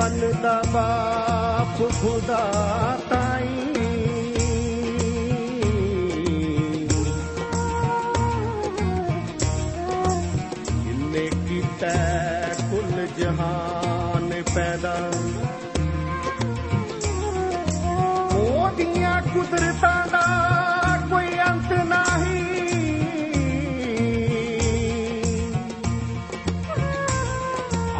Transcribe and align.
ਮਨ 0.00 0.42
ਦਾ 0.42 0.62
ਬਾਪ 0.72 1.78
ਖੁਦਾ 2.02 2.50
ਤਾਈ। 3.10 3.48
ਜਿਨੇ 10.84 11.30
ਕੀਤਾ 11.48 11.86
ਕੁੱਲ 12.70 13.06
ਜਹਾਨ 13.18 14.42
ਪੈਦਾ। 14.54 14.96
ਉਹਦੀਆਂ 18.36 19.22
ਕੁਦਰਤਾਂ 19.22 20.06
ਦਾ 20.06 20.26
ਕੋਈ 21.10 21.38
ਅੰਤ 21.48 21.72
ਨਹੀਂ। 21.72 22.40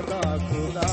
ਸਦਾ 0.00 0.38
ਖੁਦਾ 0.50 0.86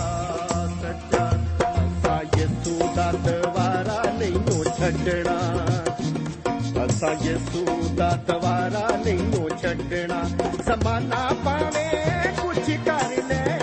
ਸੱਚਾ 0.82 1.30
ਅਸਾ 1.72 2.22
ਯਿਸੂ 2.38 2.80
ਦਾ 2.96 3.12
ਦਵਾਰਾ 3.12 4.02
ਨਹੀਂ 4.18 4.36
ਉਹ 4.36 4.64
ਛੱਡਣਾ 4.64 5.38
ਅਸਾਂ 6.86 7.14
ਯਿਸੂ 7.24 7.66
ਦਾ 7.96 8.10
ਦਵਾਰਾ 8.28 8.88
ਨਹੀਂ 9.06 9.40
ਉਹ 9.40 9.50
ਛੱਡਣਾ 9.50 10.24
ਸਮਾਨਾ 10.66 11.30
ਪਾਵੇ 11.46 11.90
ਕੁਛ 12.42 12.72
ਕਰ 12.86 13.24
ਲੈ। 13.30 13.57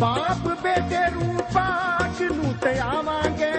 ਬਾਪ 0.00 0.46
ਬੇਟੇ 0.62 1.10
ਰੂਪਾਕ 1.14 2.22
ਨੂੰ 2.22 2.54
ਤੇ 2.54 2.78
ਆਵਾਂਗੇ। 2.78 3.50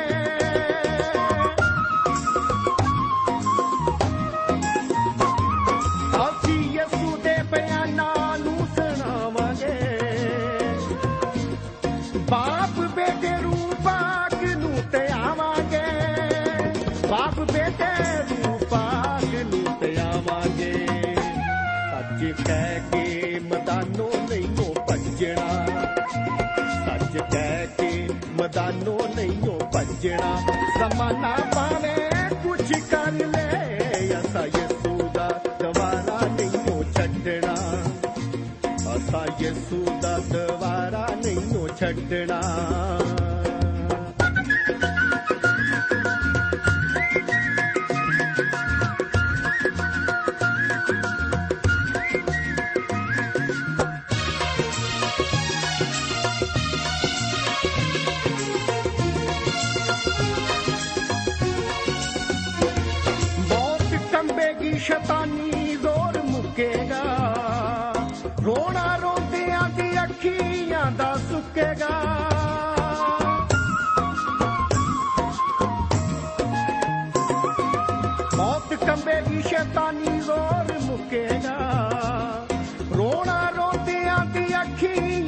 ਅਸੀਂ 6.24 6.72
ਯਿਸੂ 6.72 7.18
ਦੇ 7.18 7.44
ਬਿਆਨਾਂ 7.44 8.40
ਨੂੰ 8.40 8.68
ਸੁਣਾਵਾਂਗੇ। 8.76 10.00
ਬਾਪ 12.30 12.80
ਬੇਟੇ 12.96 13.42
ਰੂਪਾਕ 13.42 14.44
ਨੂੰ 14.58 14.82
ਤੇ 14.92 15.08
ਆਵਾਂਗੇ। 15.08 15.86
ਬਾਪ 17.08 17.40
ਬੇਟੇ 17.40 17.94
ਰੂਪਾਕ 18.30 19.24
ਨੂੰ 19.24 19.80
ਤੇ 19.80 19.96
ਆਵਾਂਗੇ। 20.02 20.88
ਸੱਚ 21.92 22.42
ਕਹਿ 22.48 22.80
ਕੇ 22.92 23.40
ਮਦਾਨੋ 23.40 24.12
ਨਹੀਂ 24.30 24.48
ਉਹ 24.60 24.76
ਭੱਜਣਾ। 24.76 25.61
ਸੱਚ 26.86 27.18
ਕਹਿ 27.34 27.68
ਕੇ 27.68 28.08
ਮਦਾਨੋ 28.34 29.00
ਨਹੀਂ 29.16 29.50
ਉਹ 29.50 29.60
ਭੱਜਣਾ। 29.60 30.40
ਜ਼ਮਾਨਾ 30.78 31.36
ਪਾਵੇ 31.56 31.96
ਕੁਛ 32.44 32.72
ਕਰ 32.92 33.12
ਲੈ, 33.12 33.80
ਅਸਾਂ 34.20 34.46
ਯਿਸੂ 34.46 35.10
ਦਾ 35.14 35.28
ਦਵਾਰਾ 35.60 36.20
ਨਹੀਂ 36.28 36.72
ਉਹ 36.72 36.84
ਛੱਡਣਾ। 36.84 37.56
ਅਸਾਂ 38.96 39.28
ਯਿਸੂ 39.44 39.86
ਦਾ 40.02 40.18
ਦਵਾਰਾ 40.18 41.08
ਨਹੀਂ 41.26 41.58
ਉਹ 41.58 41.68
ਛੱਡਣਾ। 41.80 42.42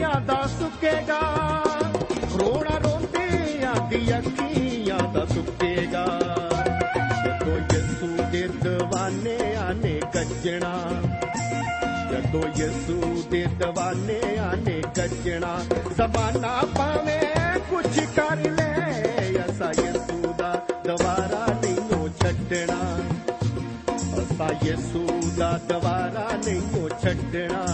ਅੱਖੀਆਂ 0.04 0.22
ਦਾ 0.22 0.48
ਸੁੱਕੇਗਾ। 0.60 1.20
ਰੋਣਾ 2.40 2.78
ਰੋਂਦੇ 2.78 3.64
ਆਂਦੀ 3.64 4.18
ਅੱਖੀਆਂ 4.18 5.14
ਦਾ 5.14 5.26
ਸੁੱਕੇਗਾ। 5.26 6.06
ਜਦੋਂ 7.26 7.58
ਯਿਸੂ 7.74 8.10
ਦੇ 8.32 8.48
ਦਵਾਨੇ 8.48 9.56
ਆਨੇ 9.56 10.00
ਕੱਜਣਾ, 10.14 10.74
ਜਦੋਂ 12.12 12.44
ਯਿਸੂ 12.58 13.24
ਦੇ 13.32 13.46
ਦਵਾਨੇ 13.60 14.38
ਆਨੇ 14.38 14.82
ਕੱਜਣਾ, 14.96 15.60
ਜ਼ਮਾਨਾ 15.98 16.60
ਪਾਵੇ 16.78 17.20
ਕੁਝ 17.70 18.00
ਕਰ 18.00 18.36
ਲੈ, 18.36 19.04
ਅਸਾ 19.46 19.72
ਯਿਸੂ 19.72 20.34
ਦਾ 20.38 20.66
ਦਵਾਰਾ 20.84 21.46
ਨਹੀਂ 21.54 22.10
ਛੱਡਣਾ। 22.24 23.00
ਅਸਾ 24.20 24.50
ਯਿਸੂ 24.64 25.22
ਦਾ 25.38 25.60
ਦਵਾਰਾ 25.70 26.30
ਨਹੀਂ 26.46 26.90
ਛੱਡਣਾ। 27.04 27.66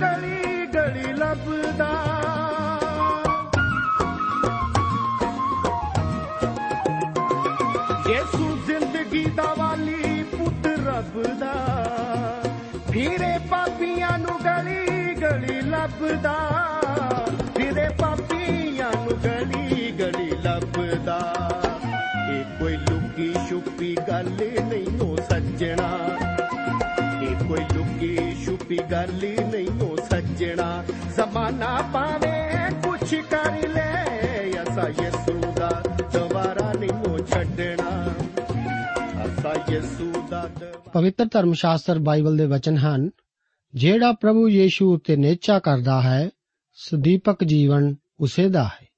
ਗਲੀ 0.00 0.66
ਗਲੀ 0.66 1.12
ਲੱਭਦਾ। 1.12 1.90
ਯੇਸੂ 8.08 8.58
ਜ਼ਿੰਦਗੀ 8.66 9.24
ਦਾ 9.24 9.54
ਵਾਲੀ 9.58 10.22
ਪੁੱਤ 10.22 10.66
ਰੱਬ 10.66 11.22
ਦਾ 11.40 11.54
ਫਿਰੇ 12.92 13.38
ਪਾਪੀਆਂ 13.50 14.18
ਨੂੰ 14.18 14.38
ਗਲੀ 14.44 15.14
ਗਲੀ 15.14 15.60
ਲੱਭਦਾ। 15.60 16.36
ਫਿਰੇ 17.56 17.88
ਪਾਪੀਆਂ 17.88 18.57
ਜ਼ਮਾਨਾ 31.38 31.82
ਪਾਵੇ, 31.92 32.52
ਕੁਛ 32.82 33.14
ਕਰ 33.14 33.68
ਲੈ। 33.68 34.04
ਅਸਾ 34.62 34.88
ਯਿਸੂ 34.88 35.52
ਦਾ 35.56 35.82
ਦੁਬਾਰਾ 36.12 36.72
ਨਹੀਂ 36.72 36.90
ਉਹ 36.90 37.18
ਛੱਡਣਾ। 37.26 38.14
ਅਸਾ 39.24 39.54
ਯਿਸੂ 39.70 40.12
ਦਾ 40.30 40.46
ਦੁਬਾਰਾ 40.46 40.90
ਪਵਿੱਤਰ 40.94 41.26
ਧਰਮ 41.32 41.52
ਸ਼ਾਸਤਰ 41.52 41.98
ਬਾਈਬਲ 41.98 42.36
ਦੇ 42.36 42.46
ਵਚਨ 42.46 42.76
ਹਨ, 42.76 43.10
ਜਿਹੜਾ 43.74 44.12
ਪ੍ਰਭੂ 44.12 44.48
ਯੀਸ਼ੂ 44.48 44.94
ਉਤੇ 44.94 45.16
ਨੇਚਾ 45.16 45.58
ਕਰਦਾ 45.58 46.02
ਹੈ, 46.02 46.30
ਸੁਦੀਪਕ 46.74 47.44
ਜੀਵਨ 47.44 47.96
ਉਸੇ 48.20 48.48
ਦਾ 48.48 48.64
ਹੈ। 48.64 48.88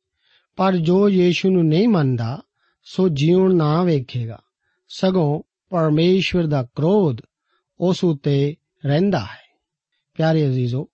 ਪਰ 0.57 0.77
ਜੋ 0.77 1.09
ਯੀਸ਼ੂ 1.09 1.51
ਨੂੰ 1.51 1.67
ਨਹੀਂ 1.67 1.89
ਮੰਨਦਾ, 1.89 2.43
ਸੋ 2.85 3.09
ਜੀਵਨ 3.09 3.57
ਨਾ 3.57 3.83
ਵੇਖੇਗਾ। 3.83 4.41
ਸਗੋਂ 4.89 5.43
ਪਰਮੇਸ਼ਵਰ 5.71 6.47
ਦਾ 6.47 6.63
ਕ੍ਰੋਧ 6.63 7.17
ਉਸ 7.81 8.05
ਉਤੇ 8.05 8.57
ਰਹਿੰਦਾ 8.87 9.21
ਹੈ। 9.21 9.51
ਪਿਆਰੇ 10.15 10.47
ਅਜ਼ੀਜ਼ੋ 10.47 10.90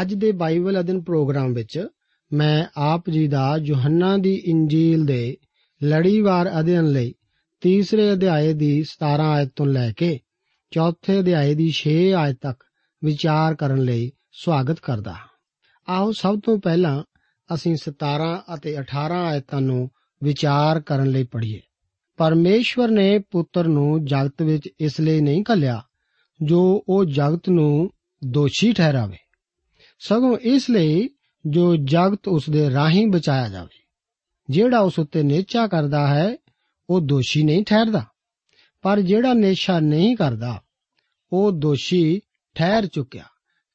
ਅੱਜ 0.00 0.14
ਦੇ 0.14 0.32
ਬਾਈਬਲ 0.32 0.80
ਅਧਿਨ 0.80 1.02
ਪ੍ਰੋਗਰਾਮ 1.02 1.52
ਵਿੱਚ 1.52 1.86
ਮੈਂ 2.32 2.66
ਆਪ 2.76 3.10
ਜੀ 3.10 3.28
ਦਾ 3.28 3.58
ਯੋਹੰਨਾ 3.64 4.16
ਦੀ 4.16 4.42
ਇੰਜੀਲ 4.46 5.04
ਦੇ 5.04 5.36
ਲੜੀਵਾਰ 5.84 6.60
ਅਧਿਐਨ 6.60 6.86
ਲਈ 6.86 7.14
ਤੀਸਰੇ 7.60 8.12
ਅਧਿਆਏ 8.12 8.52
ਦੀ 8.52 8.82
17 8.82 9.06
ਆਇਤ 9.06 9.50
ਤੋਂ 9.56 9.66
ਲੈ 9.66 9.92
ਕੇ 9.92 10.20
ਚੌਥੇ 10.70 11.20
ਅਧਿਆਏ 11.20 11.54
ਦੀ 11.54 11.72
6 11.72 11.90
ਆਇਤ 12.16 12.36
ਤੱਕ 12.40 12.64
ਵਿਚਾਰ 13.04 13.54
ਕਰਨ 13.54 13.78
ਲਈ 13.82 14.12
ਸਵਾਗਤ 14.32 14.80
ਕਰਦਾ 14.80 15.12
ਹਾਂ। 15.12 15.26
ਆਓ 15.88 16.12
ਸਭ 16.12 16.40
ਤੋਂ 16.44 16.58
ਪਹਿਲਾਂ 16.58 17.02
ਅਸੀਂ 17.54 17.76
17 17.76 18.44
ਅਤੇ 18.54 18.78
18 18.78 19.14
ਆਇਤਾਂ 19.14 19.60
ਨੂੰ 19.60 19.90
ਵਿਚਾਰ 20.22 20.80
ਕਰਨ 20.80 21.06
ਲਈ 21.06 21.24
ਪੜ੍ਹੀਏ। 21.24 21.60
ਪਰਮੇਸ਼ਵਰ 22.16 22.88
ਨੇ 22.88 23.18
ਪੁੱਤਰ 23.18 23.66
ਨੂੰ 23.66 24.04
ਜਗਤ 24.04 24.42
ਵਿੱਚ 24.42 24.68
ਇਸ 24.80 25.00
ਲਈ 25.00 25.20
ਨਹੀਂ 25.20 25.44
ਘੱਲਿਆ 25.52 25.82
ਜੋ 26.42 26.84
ਉਹ 26.88 27.04
ਜਗਤ 27.04 27.48
ਨੂੰ 27.48 27.90
ਦੋਸ਼ੀ 28.26 28.72
ਠਹਿਰਾਵੇ। 28.72 29.16
ਸਗੋਂ 29.98 30.38
ਇਸ 30.38 30.70
ਲਈ 30.70 31.10
ਜੋ 31.46 31.76
ਜਗਤ 31.76 32.28
ਉਸ 32.28 32.50
ਦੇ 32.50 32.70
ਰਾਹੀਂ 32.70 33.06
ਬਚਾਇਆ 33.06 33.48
ਜਾਵੇ। 33.48 33.78
ਜਿਹੜਾ 34.50 34.78
ਉਸ 34.78 34.98
ਉੱਤੇ 34.98 35.22
ਨੇਚਾ 35.22 35.66
ਕਰਦਾ 35.66 36.06
ਹੈ, 36.06 36.36
ਉਹ 36.90 37.00
ਦੋਸ਼ੀ 37.00 37.42
ਨਹੀਂ 37.42 37.64
ਠਹਿਰਦਾ। 37.64 38.04
ਪਰ 38.82 39.00
ਜਿਹੜਾ 39.00 39.32
ਨੇਸ਼ਾ 39.32 39.80
ਨਹੀਂ 39.80 40.16
ਕਰਦਾ, 40.16 40.62
ਉਹ 41.32 41.52
ਦੋਸ਼ੀ 41.52 42.20
ਠਹਿਰ 42.54 42.86
ਚੁੱਕਿਆ, 42.86 43.24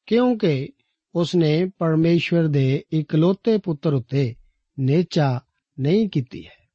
ਕਿਉਂਕਿ 0.05 0.69
ਉਸਨੇ 1.15 1.71
ਪਰਮੇਸ਼ਵਰ 1.79 2.47
ਦੇ 2.47 2.83
ਇਕਲੌਤੇ 2.93 3.57
ਪੁੱਤਰ 3.57 3.93
ਉੱਤੇ 3.93 4.35
ਨੇਚਾ 4.79 5.39
ਨਹੀਂ 5.79 6.09
ਕੀਤੀ 6.09 6.45
ਹੈ। 6.45 6.69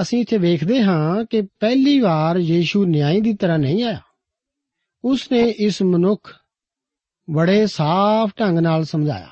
ਅਸੀਂ 0.00 0.20
ਇੱਥੇ 0.20 0.38
ਵੇਖਦੇ 0.38 0.82
ਹਾਂ 0.82 1.24
ਕਿ 1.24 1.42
ਪਹਿਲੀ 1.42 2.00
ਵਾਰ 2.00 2.36
ਯੀਸ਼ੂ 2.36 2.84
ਨਿਆਂ 2.84 3.14
ਦੀ 3.14 3.34
ਤਰ੍ਹਾਂ 3.34 3.58
ਨਹੀਂ 3.58 3.84
ਆਇਆ। 3.84 4.00
ਉਸਨੇ 5.04 5.50
ਇਸ 5.50 5.82
ਮਨੁੱਖ 5.82 6.36
ਬੜੇ 7.30 7.66
ਸਾਫ਼ 7.66 8.32
ਢੰਗ 8.40 8.58
ਨਾਲ 8.58 8.84
ਸਮਝਾਇਆ 8.84 9.28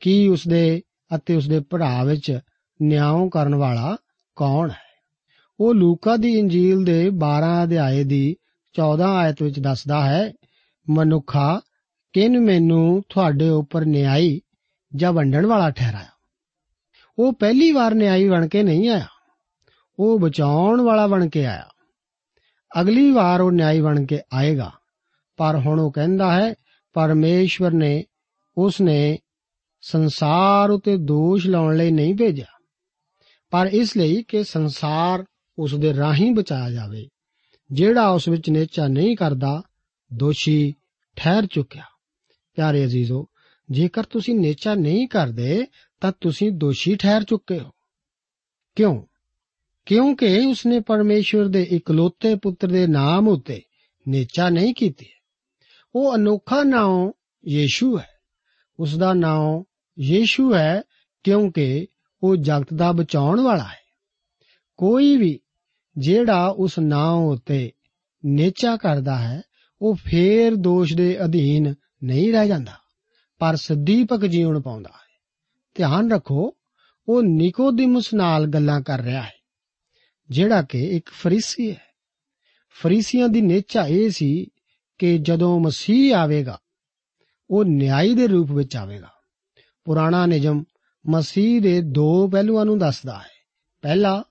ਕਿ 0.00 0.28
ਉਸਦੇ 0.28 0.82
ਅਤੇ 1.14 1.36
ਉਸਦੇ 1.36 1.60
ਭਰਾ 1.60 2.04
ਵਿੱਚ 2.04 2.38
ਨਿਆਂ 2.82 3.28
ਕਰਨ 3.28 3.54
ਵਾਲਾ 3.54 3.96
ਕੌਣ 4.36 4.70
ਹੈ। 4.70 4.86
ਉਹ 5.60 5.74
ਲੂਕਾ 5.74 6.16
ਦੀ 6.16 6.38
ਇੰਜੀਲ 6.38 6.84
ਦੇ 6.84 7.10
12 7.10 7.64
ਅਧਿਆਏ 7.64 8.04
ਦੀ 8.04 8.36
14 8.74 9.04
ਆਇਤ 9.04 9.42
ਵਿੱਚ 9.42 9.58
ਦੱਸਦਾ 9.58 10.04
ਹੈ, 10.04 10.32
ਮਨੁੱਖਾ, 10.90 11.60
ਕਿਨ 12.12 12.40
ਮੈਨੂੰ 12.40 13.02
ਤੁਹਾਡੇ 13.08 13.48
ਉੱਪਰ 13.48 13.84
ਨਿਆਈ 13.84 14.40
ਜਾਂ 14.96 15.12
ਵੰਡਣ 15.12 15.46
ਵਾਲਾ 15.46 15.70
ਠਹਿਰਾਇਆ? 15.70 16.08
ਉਹ 17.18 17.32
ਪਹਿਲੀ 17.32 17.72
ਵਾਰ 17.72 17.94
ਨਿਆਈ 17.94 18.28
ਬਣ 18.28 18.48
ਕੇ 18.48 18.62
ਨਹੀਂ 18.62 18.88
ਆਇਆ। 18.88 19.06
ਉਹ 19.98 20.20
ਬਚਾਉਣ 20.20 20.80
ਵਾਲਾ 20.80 21.06
ਬਣ 21.06 21.28
ਕੇ 21.28 21.46
ਆਇਆ। 21.46 21.68
ਅਗਲੀ 22.80 23.10
ਵਾਰ 23.10 23.40
ਉਹ 23.40 23.52
ਨਿਆਈ 23.52 23.80
ਬਣ 23.80 24.06
ਕੇ 24.06 24.20
ਆਏਗਾ। 24.32 24.72
ਪਰ 25.36 25.56
ਹੁਣ 25.56 25.80
ਉਹ 25.80 25.92
ਕਹਿੰਦਾ 25.92 26.32
ਹੈ 26.32 26.54
ਪਰਮੇਸ਼ਵਰ 26.96 27.70
ਨੇ 27.70 28.04
ਉਸ 28.56 28.80
ਨੇ 28.80 29.18
ਸੰਸਾਰ 29.80 30.70
ਉਤੇ 30.70 30.96
ਦੋਸ਼ 30.96 31.46
ਲਾਉਣ 31.46 31.76
ਲਈ 31.76 31.90
ਨਹੀਂ 31.90 32.14
ਭੇਜਿਆ। 32.14 32.46
ਪਰ 33.50 33.70
ਇਸ 33.72 33.96
ਲਈ 33.96 34.22
ਕਿ 34.22 34.44
ਸੰਸਾਰ 34.44 35.24
ਉਸ 35.58 35.74
ਦੇ 35.74 35.96
ਰਾਹੀਂ 35.96 36.32
ਬਚਾਇਆ 36.32 36.70
ਜਾਵੇ, 36.70 37.08
ਜਿਹੜਾ 37.72 38.08
ਉਸ 38.08 38.28
ਵਿੱਚ 38.28 38.50
ਨੇਚਾ 38.50 38.86
ਨਹੀਂ 38.86 39.16
ਕਰਦਾ, 39.16 39.62
ਦੋਸ਼ੀ 40.14 40.74
ਠਹਿਰ 41.16 41.46
ਚੁੱਕਿਆ। 41.46 41.82
ਪਿਆਰੇ 42.54 42.84
ਅਜ਼ੀਜ਼ੋ, 42.84 43.26
ਜੇਕਰ 43.70 44.04
ਤੁਸੀਂ 44.04 44.34
ਨੇਚਾ 44.34 44.74
ਨਹੀਂ 44.74 45.08
ਕਰਦੇ, 45.08 45.66
ਤਾਂ 46.00 46.12
ਤੁਸੀਂ 46.20 46.52
ਦੋਸ਼ੀ 46.52 46.96
ਠਹਿਰ 46.96 47.22
ਚੁੱਕੇ 47.22 47.58
ਹੋ। 47.58 47.70
ਕਿਉਂ? 48.76 49.02
ਕਿਉਂਕਿ 49.86 50.38
ਉਸਨੇ 50.38 50.80
ਪਰਮੇਸ਼ਵਰ 50.80 51.44
ਦੇ 51.44 51.62
ਇਕਲੌਤੇ 51.62 52.34
ਪੁੱਤਰ 52.34 52.68
ਦੇ 52.68 52.86
ਨਾਮ 52.86 53.28
ਉਤੇ 53.28 53.62
ਨੇਚਾ 54.08 54.48
ਨਹੀਂ 54.48 54.74
ਕੀਤੀ। 54.74 55.06
ਉਹ 55.98 56.14
ਅਨੋਖਾ 56.16 56.62
ਨਾਮ 56.62 57.12
ਯੀਸ਼ੂ 57.48 57.98
ਹੈ। 57.98 58.08
ਉਸ 58.78 58.96
ਦਾ 58.96 59.12
ਨਾਮ 59.12 59.62
ਯੀਸ਼ੂ 60.00 60.54
ਹੈ 60.54 60.82
ਕਿਉਂਕਿ 61.24 61.86
ਉਹ 62.22 62.36
ਜਗਤ 62.36 62.74
ਦਾ 62.74 62.92
ਬਚਾਉਣ 62.92 63.40
ਵਾਲਾ 63.40 63.62
ਹੈ। 63.62 63.78
ਕੋਈ 64.76 65.16
ਵੀ 65.16 65.40
ਜਿਹੜਾ 65.98 66.46
ਉਸ 66.46 66.78
ਨਾਮ 66.78 67.18
ਉਤੇ 67.18 67.72
ਨੇਚਾ 68.24 68.76
ਕਰਦਾ 68.76 69.16
ਹੈ, 69.18 69.42
ਉਹ 69.82 69.94
ਫੇਰ 69.94 70.54
ਦੋਸ਼ 70.54 70.94
ਦੇ 70.94 71.24
ਅਧੀਨ 71.24 71.74
ਨਹੀਂ 72.04 72.32
ਰਹਿ 72.32 72.48
ਜਾਂਦਾ, 72.48 72.72
ਪਰ 73.38 73.56
ਸਦੀਪਕ 73.56 74.26
ਜੀਵਨ 74.26 74.60
ਪਾਉਂਦਾ 74.60 74.90
ਹੈ। 74.90 75.06
ਧਿਆਨ 75.74 76.12
ਰੱਖੋ, 76.12 76.52
ਉਹ 77.08 77.22
ਨਿਕੋਦੀਮਸ 77.22 78.14
ਨਾਲ 78.14 78.46
ਗੱਲਾਂ 78.46 78.80
ਕਰ 78.80 79.00
ਰਿਹਾ 79.00 79.22
ਹੈ, 79.22 79.34
ਜਿਹੜਾ 80.30 80.62
ਕਿ 80.62 80.96
ਇੱਕ 80.96 81.10
ਫਰੀਸੀ 81.12 81.70
ਹੈ। 81.70 81.82
ਫਰੀਸੀਆਂ 82.82 83.28
ਦੀ 83.28 83.40
ਨੇਚਾ 83.40 83.86
ਇਹ 83.86 84.10
ਸੀ 84.10 84.46
ਕਿ 84.98 85.18
ਜਦੋਂ 85.18 85.60
ਮਸੀਹ 85.60 86.16
ਆਵੇਗਾ, 86.16 86.58
ਉਹ 87.50 87.64
ਨਿਆਈ 87.64 88.14
ਦੇ 88.14 88.26
ਰੂਪ 88.26 88.50
ਵਿੱਚ 88.50 88.76
ਆਵੇਗਾ। 88.76 89.08
ਪੁਰਾਣਾ 89.84 90.26
ਨਿਯਮ 90.26 90.64
ਮਸੀਹ 91.08 91.62
ਦੇ 91.62 91.80
ਦੋ 91.80 92.28
ਪਹਿਲੂਆਂ 92.28 92.64
ਨੂੰ 92.64 92.78
ਦੱਸਦਾ 92.78 93.18
ਹੈ। 93.18 93.28
ਪਹਿਲਾ, 93.82 94.24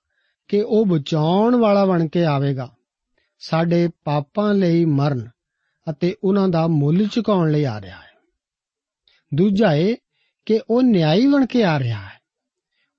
ਕਿ 0.48 0.62
ਉਹ 0.62 0.86
ਬਚਾਉਣ 0.86 1.56
ਵਾਲਾ 1.56 1.84
ਬਣ 1.84 2.08
ਕੇ 2.08 2.24
ਆਵੇਗਾ। 2.24 2.74
ਸਾਡੇ 3.38 3.88
ਪਾਪਾਂ 4.04 4.54
ਲਈ 4.54 4.84
ਮਰਨ 4.84 5.28
ਅਤੇ 5.90 6.16
ਉਹਨਾਂ 6.24 6.48
ਦਾ 6.48 6.66
ਮੁੱਲ 6.66 7.06
ਚੁਕਾਉਣ 7.06 7.52
ਲਈ 7.52 7.64
ਆ 7.64 7.80
ਰਿਹਾ 7.80 7.96
ਹੈ। 7.96 8.10
ਦੂਜਾ 9.34 9.74
ਇਹ 9.74 9.96
ਕਿ 10.46 10.60
ਉਹ 10.70 10.82
ਨਿਆਈ 10.82 11.26
ਬਣ 11.26 11.46
ਕੇ 11.46 11.64
ਆ 11.64 11.78
ਰਿਹਾ 11.78 12.00
ਹੈ। 12.00 12.20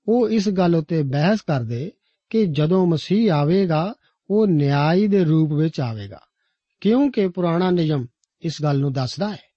ਉਹ 0.08 0.30
ਇਸ 0.30 0.48
ਗੱਲ 0.48 0.74
ਉਤੇ 0.74 1.02
ਬਹਿਸ 1.02 1.40
ਕਰਦੇ 1.40 1.92
ਕਿ 2.30 2.46
ਜਦੋਂ 2.46 2.86
ਮਸੀਹ 2.86 3.32
ਆਵੇਗਾ, 3.32 3.94
ਉਹ 4.30 4.46
ਨਿਆਈ 4.46 5.06
ਦੇ 5.06 5.24
ਰੂਪ 5.24 5.52
ਵਿੱਚ 5.52 5.80
ਆਵੇਗਾ। 5.80 6.20
ਕਿਉਂਕਿ 6.80 7.28
ਪੁਰਾਣਾ 7.28 7.70
ਨਿਯਮ 7.70 8.06
ਇਸ 8.42 8.62
ਗੱਲ 8.62 8.78
ਨੂੰ 8.78 8.92
ਦੱਸਦਾ 8.92 9.30
ਹੈ। 9.30 9.48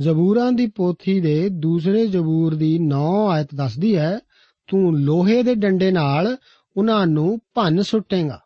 ਜ਼ਬੂਰਾਂ 0.00 0.52
ਦੀ 0.52 0.66
ਪੋਥੀ 0.66 1.20
ਦੇ 1.20 1.48
ਦੂਸਰੇ 1.48 2.06
ਜ਼ਬੂਰ 2.06 2.54
ਦੀ 2.54 2.78
9 2.80 3.28
ਆਇਤ 3.30 3.48
ਦੱਸਦੀ 3.54 3.96
ਹੈ, 3.96 4.18
ਤੂੰ 4.66 4.98
ਲੋਹੇ 4.98 5.42
ਦੇ 5.42 5.54
ਡੰਡੇ 5.54 5.90
ਨਾਲ 5.90 6.36
ਉਹਨਾਂ 6.76 7.06
ਨੂੰ 7.06 7.38
ਭੰਨ 7.54 7.82
ਸੁੱਟੇਗਾ। 7.82 8.40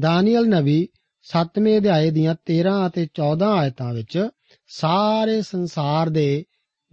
ਦਾਨੀਅਲ 0.00 0.48
ਨਬੀ 0.48 0.88
7ਵੇਂ 1.22 1.78
ਅਧਿਆਏ 1.78 2.10
ਦੀਆਂ 2.10 2.34
13 2.34 2.86
ਅਤੇ 2.86 3.04
14 3.04 3.46
ਆਇਤਾਂ 3.46 3.94
ਵਿੱਚ 3.94 4.28
ਸਾਰੇ 4.66 5.42
ਸੰਸਾਰ 5.42 6.08
ਦੇ 6.08 6.44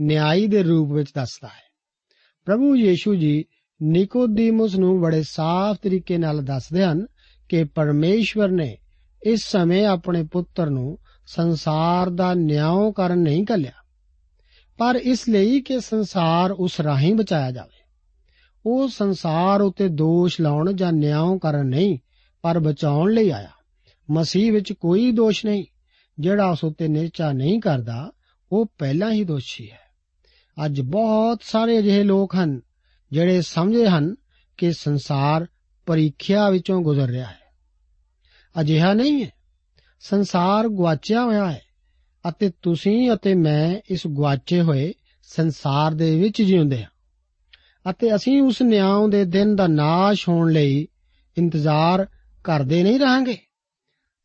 ਨਿਆਈ 0.02 0.48
ਦੇ 0.48 0.64
ਰੂਪ 0.64 0.92
ਵਿੱਚ 0.92 1.12
ਦੱਸਦਾ 1.16 1.48
ਹੈ। 1.48 1.66
ਪ੍ਰਭੂ 2.46 2.76
ਯੀਸ਼ੂ 2.76 3.16
ਜੀ 3.16 3.46
ਨਿਕੋਦੀਮਸ 3.82 4.76
ਨੂੰ 4.76 5.02
ਬੜੇ 5.02 5.24
ਸਾਫ਼ 5.24 5.80
ਤਰੀਕੇ 5.82 6.18
ਨਾਲ 6.18 6.44
ਦੱਸਦੇ 6.44 6.84
ਹਨ 6.84 7.06
ਕਿ 7.50 7.64
ਪਰਮੇਸ਼ਵਰ 7.64 8.50
ਨੇ 8.50 8.78
ਇਸ 9.26 9.52
ਸਮੇਂ 9.52 9.86
ਆਪਣੇ 9.86 10.24
ਪੁੱਤਰ 10.24 10.70
ਨੂੰ 10.70 10.98
ਸੰਸਾਰ 11.28 12.10
ਦਾ 12.10 12.34
ਨਿਆਂ 12.34 12.92
ਕਰਨ 12.92 13.20
ਨਹੀਂ 13.20 13.46
ਕੱਲਿਆ 13.46 13.72
ਪਰ 14.78 15.00
ਇਸ 15.04 15.30
ਲਈ 15.30 15.62
ਕਿ 15.62 15.80
ਸੰਸਾਰ 15.80 16.52
ਉਸ 16.52 16.82
ਰਾਹੀਂ 16.82 17.16
ਬਚਾਇਆ 17.16 17.52
ਜਾਵੇ। 17.52 17.86
ਉਹ 18.66 18.88
ਸੰਸਾਰ 18.88 19.62
ਉਤੇ 19.62 19.88
ਦੋਸ਼ 19.88 20.42
ਲਾਉਣ 20.42 20.74
ਜਾਂ 20.74 20.94
ਨਿਆਂ 20.94 21.38
ਕਰਨ 21.38 21.66
ਨਹੀਂ, 21.66 21.98
ਪਰ 22.42 22.60
ਬਚਾਉਣ 22.60 23.14
ਲਈ 23.14 23.30
ਆਇਆ। 23.30 23.50
ਮਸੀਹ 24.12 24.54
ਵਿੱਚ 24.54 24.74
ਕੋਈ 24.74 25.12
ਦੋਸ਼ 25.12 25.46
ਨਹੀਂ। 25.46 25.66
ਜਿਹੜਾ 26.20 26.50
ਉਸ 26.50 26.64
ਉਤੇ 26.64 26.88
ਨਿਰਚਾ 26.88 27.32
ਨਹੀਂ 27.32 27.62
ਕਰਦਾ, 27.62 28.12
ਉਹ 28.52 28.66
ਪਹਿਲਾਂ 28.78 29.12
ਹੀ 29.12 29.24
ਦੋਸ਼ੀ 29.24 29.72
ਹੈ। 29.72 29.80
ਅੱਜ 30.66 30.82
ਬਹੁਤ 30.82 31.40
ਸਾਰੇ 31.44 31.80
ਅਜਿਹੇ 31.80 32.04
ਲੋਕ 32.04 32.36
ਹਨ, 32.36 32.62
ਜਿਹੜੇ 33.12 33.42
ਸਮਝਦੇ 33.42 33.88
ਹਨ 33.88 34.16
ਕਿ 34.58 34.74
ਸੰਸਾਰ 34.74 35.48
ਪਰੀਖਿਆ 35.86 36.50
ਵਿੱਚੋਂ 36.50 36.82
ਗੁਜ਼ਰ 36.82 37.08
ਰਿਹਾ 37.08 37.28
ਹੈ। 37.28 37.45
ਅਜਿਹਾ 38.62 38.94
ਨਹੀਂ 38.94 39.26
ਹੈ। 39.26 39.30
ਸੰਸਾਰ 40.00 40.70
ਗਵਾਚਿਆ 40.70 41.24
ਹੋਇਆ 41.24 41.52
ਹੈ 41.52 41.62
ਅਤੇ 42.30 42.52
ਤੁਸੀਂ 42.62 43.12
ਅਤੇ 43.12 43.34
ਮੈਂ 43.34 43.80
ਇਸ 43.90 44.08
ਗਵਾਚੇ 44.08 44.62
ਹੋਏ 44.62 44.94
ਸੰਸਾਰ 45.24 45.94
ਦੇ 45.94 46.20
ਵਿੱਚ 46.20 46.42
ਜਿਉਂਦੇ 46.42 46.84
ਹਾਂ। 46.84 46.90
ਅਤੇ 47.90 48.16
ਅਸੀਂ 48.16 48.42
ਉਸ 48.42 48.62
ਨਿਆਂ 48.62 49.08
ਦੇ 49.08 49.26
ਦਿਨ 49.26 49.56
ਦਾ 49.56 49.68
ਨਾਸ਼ 49.68 50.30
ਹੋਣ 50.30 50.52
ਲਈ 50.52 50.88
ਇੰਤਜ਼ਾਰ 51.38 52.08
ਕਰਦੇ 52.44 52.84
ਨਹੀਂ 52.84 53.00
ਰਹਾਂਗੇ। 53.00 53.38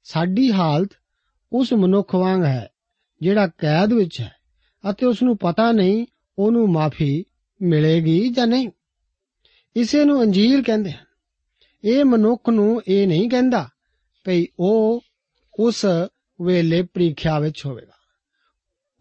ਸਾਡੀ 0.04 0.52
ਹਾਲਤ 0.52 0.90
ਉਸ 1.52 1.72
ਮਨੁੱਖ 1.72 2.14
ਵਾਂਗ 2.14 2.44
ਹੈ 2.44 2.68
ਜਿਹੜਾ 3.22 3.46
ਕੈਦ 3.46 3.92
ਵਿੱਚ 3.92 4.20
ਹੈ 4.20 4.32
ਅਤੇ 4.90 5.06
ਉਸ 5.06 5.22
ਨੂੰ 5.22 5.36
ਪਤਾ 5.36 5.72
ਨਹੀਂ 5.72 6.06
ਉਹਨੂੰ 6.38 6.72
ਮਾਫੀ 6.72 7.24
ਮਿਲੇਗੀ 7.62 8.28
ਜਾਂ 8.28 8.46
ਨਹੀਂ। 8.46 8.68
ਇਸੇ 9.76 10.04
ਨੂੰ 10.04 10.22
ਅੰਜੀਲ 10.22 10.62
ਕਹਿੰਦੇ 10.62 10.92
ਹਨ। 10.92 11.04
ਇਹ 11.84 12.04
ਮਨੁੱਖ 12.04 12.48
ਨੂੰ 12.48 12.82
ਇਹ 12.88 13.08
ਨਹੀਂ 13.08 13.30
ਕਹਿੰਦਾ 13.30 13.68
ਭਈ 14.24 14.46
ਉਹ 14.58 15.00
ਉਸ 15.60 15.86
ਵੇਲੇ 16.42 16.82
ਪ੍ਰੀਖਿਆ 16.82 17.38
ਵਿੱਚ 17.38 17.66
ਹੋਵੇਗਾ। 17.66 17.92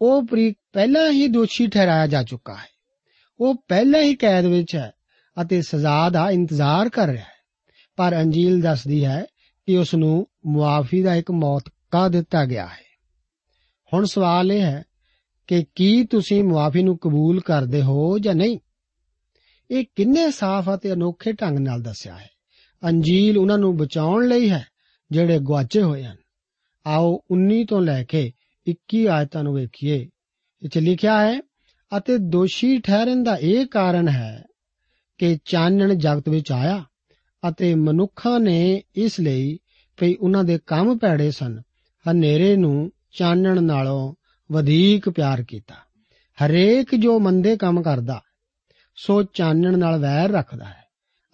ਉਹ 0.01 0.25
ਪ੍ਰੀ 0.25 0.55
ਪਹਿਲਾਂ 0.73 1.11
ਹੀ 1.11 1.27
ਦੋਸ਼ੀ 1.27 1.67
ਠਹਿਰਾਇਆ 1.67 2.07
ਜਾ 2.07 2.23
ਚੁੱਕਾ 2.23 2.55
ਹੈ। 2.55 2.67
ਉਹ 3.39 3.55
ਪਹਿਲਾਂ 3.67 4.01
ਹੀ 4.01 4.15
ਕੈਦ 4.15 4.45
ਵਿੱਚ 4.45 4.75
ਹੈ 4.75 4.91
ਅਤੇ 5.41 5.61
ਸਜ਼ਾ 5.61 6.09
ਦਾ 6.09 6.31
ਇੰਤਜ਼ਾਰ 6.31 6.89
ਕਰ 6.89 7.07
ਰਿਹਾ 7.07 7.23
ਹੈ। 7.23 7.39
ਪਰ 7.95 8.15
ਅੰਜੀਲ 8.15 8.61
ਦੱਸਦੀ 8.61 9.05
ਹੈ 9.05 9.25
ਕਿ 9.65 9.77
ਉਸ 9.77 9.95
ਨੂੰ 9.95 10.27
ਮੁਆਫੀ 10.45 11.03
ਦਾ 11.03 11.15
ਇੱਕ 11.15 11.31
ਮੌਕਾ 11.31 12.07
ਦਿੱਤਾ 12.07 12.45
ਗਿਆ 12.45 12.65
ਹੈ। 12.65 12.89
ਹੁਣ 13.93 14.05
ਸਵਾਲ 14.05 14.51
ਇਹ 14.51 14.61
ਹੈ 14.61 14.83
ਕਿ 15.47 15.65
ਕੀ 15.75 16.03
ਤੁਸੀਂ 16.03 16.43
ਮੁਆਫੀ 16.43 16.83
ਨੂੰ 16.83 16.97
ਕਬੂਲ 16.97 17.41
ਕਰਦੇ 17.41 17.81
ਹੋ 17.81 18.19
ਜਾਂ 18.19 18.35
ਨਹੀਂ? 18.35 18.59
ਇਹ 19.71 19.85
ਕਿੰਨੇ 19.95 20.31
ਸਾਫ਼ 20.31 20.69
ਅਤੇ 20.73 20.93
ਅਨੋਖੇ 20.93 21.31
ਢੰਗ 21.31 21.59
ਨਾਲ 21.59 21.81
ਦੱਸਿਆ 21.81 22.17
ਹੈ। 22.17 22.29
ਅੰਜੀਲ 22.85 23.37
ਉਹਨਾਂ 23.37 23.57
ਨੂੰ 23.57 23.77
ਬਚਾਉਣ 23.77 24.27
ਲਈ 24.27 24.49
ਹੈ 24.49 24.67
ਜਿਹੜੇ 25.11 25.39
ਗਵਾਚੇ 25.39 25.81
ਹੋਏ 25.81 26.03
ਹਨ। 26.03 26.15
ਆਓ 26.87 27.21
19 27.31 27.65
ਤੋਂ 27.65 27.81
ਲੈ 27.81 28.03
ਕੇ 28.03 28.31
21 28.67 29.07
ਆਇਤਾਂ 29.07 29.43
ਨੂੰ 29.43 29.55
ਵੇਖੀਏ। 29.55 30.09
ਇਹ 30.63 30.69
ਚ 30.69 30.77
ਲਿਖਿਆ 30.77 31.27
ਹੈ, 31.27 31.39
ਅਤੇ 31.97 32.17
ਦੋਸ਼ੀ 32.17 32.79
ਠਹਿਰਨ 32.79 33.23
ਦਾ 33.23 33.35
ਇਹ 33.35 33.65
ਕਾਰਨ 33.65 34.07
ਹੈ 34.07 34.45
ਕਿ 35.17 35.37
ਚਾਨਣ 35.45 35.93
ਜਗਤ 35.93 36.29
ਵਿੱਚ 36.29 36.51
ਆਇਆ 36.51 36.85
ਅਤੇ 37.49 37.75
ਮਨੁੱਖਾਂ 37.75 38.39
ਨੇ 38.39 38.83
ਇਸ 38.95 39.19
ਲਈ 39.19 39.59
ਕਿ 39.97 40.17
ਉਹਨਾਂ 40.21 40.43
ਦੇ 40.43 40.59
ਕੰਮ 40.65 40.97
ਭੈੜੇ 40.97 41.31
ਸਨ। 41.31 41.61
ਹਨੇਰੇ 42.11 42.55
ਨੂੰ 42.55 42.91
ਚਾਨਣ 43.11 43.63
ਨਾਲੋਂ 43.63 44.13
ਵਧੇਕ 44.51 45.09
ਪਿਆਰ 45.09 45.43
ਕੀਤਾ। 45.43 45.75
ਹਰੇਕ 46.45 46.95
ਜੋ 46.95 47.19
ਮੰਦੇ 47.19 47.57
ਕੰਮ 47.57 47.81
ਕਰਦਾ, 47.81 48.21
ਸੋ 48.95 49.23
ਚਾਨਣ 49.23 49.77
ਨਾਲ 49.77 49.99
ਵੈਰ 49.99 50.31
ਰੱਖਦਾ 50.31 50.65
ਹੈ 50.65 50.83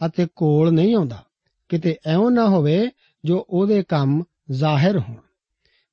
ਅਤੇ 0.05 0.27
ਕੋਲ 0.35 0.71
ਨਹੀਂ 0.71 0.95
ਆਉਂਦਾ। 0.95 1.23
ਕਿਤੇ 1.69 1.97
ਐਉਂ 2.05 2.31
ਨਾ 2.31 2.49
ਹੋਵੇ 2.49 2.89
ਜੋ 3.25 3.47
ਉਹਦੇ 3.49 3.83
ਕੰਮ 3.83 4.23
ਜ਼ਾਹਿਰ 4.51 4.99
ਹੋਣ, 4.99 5.15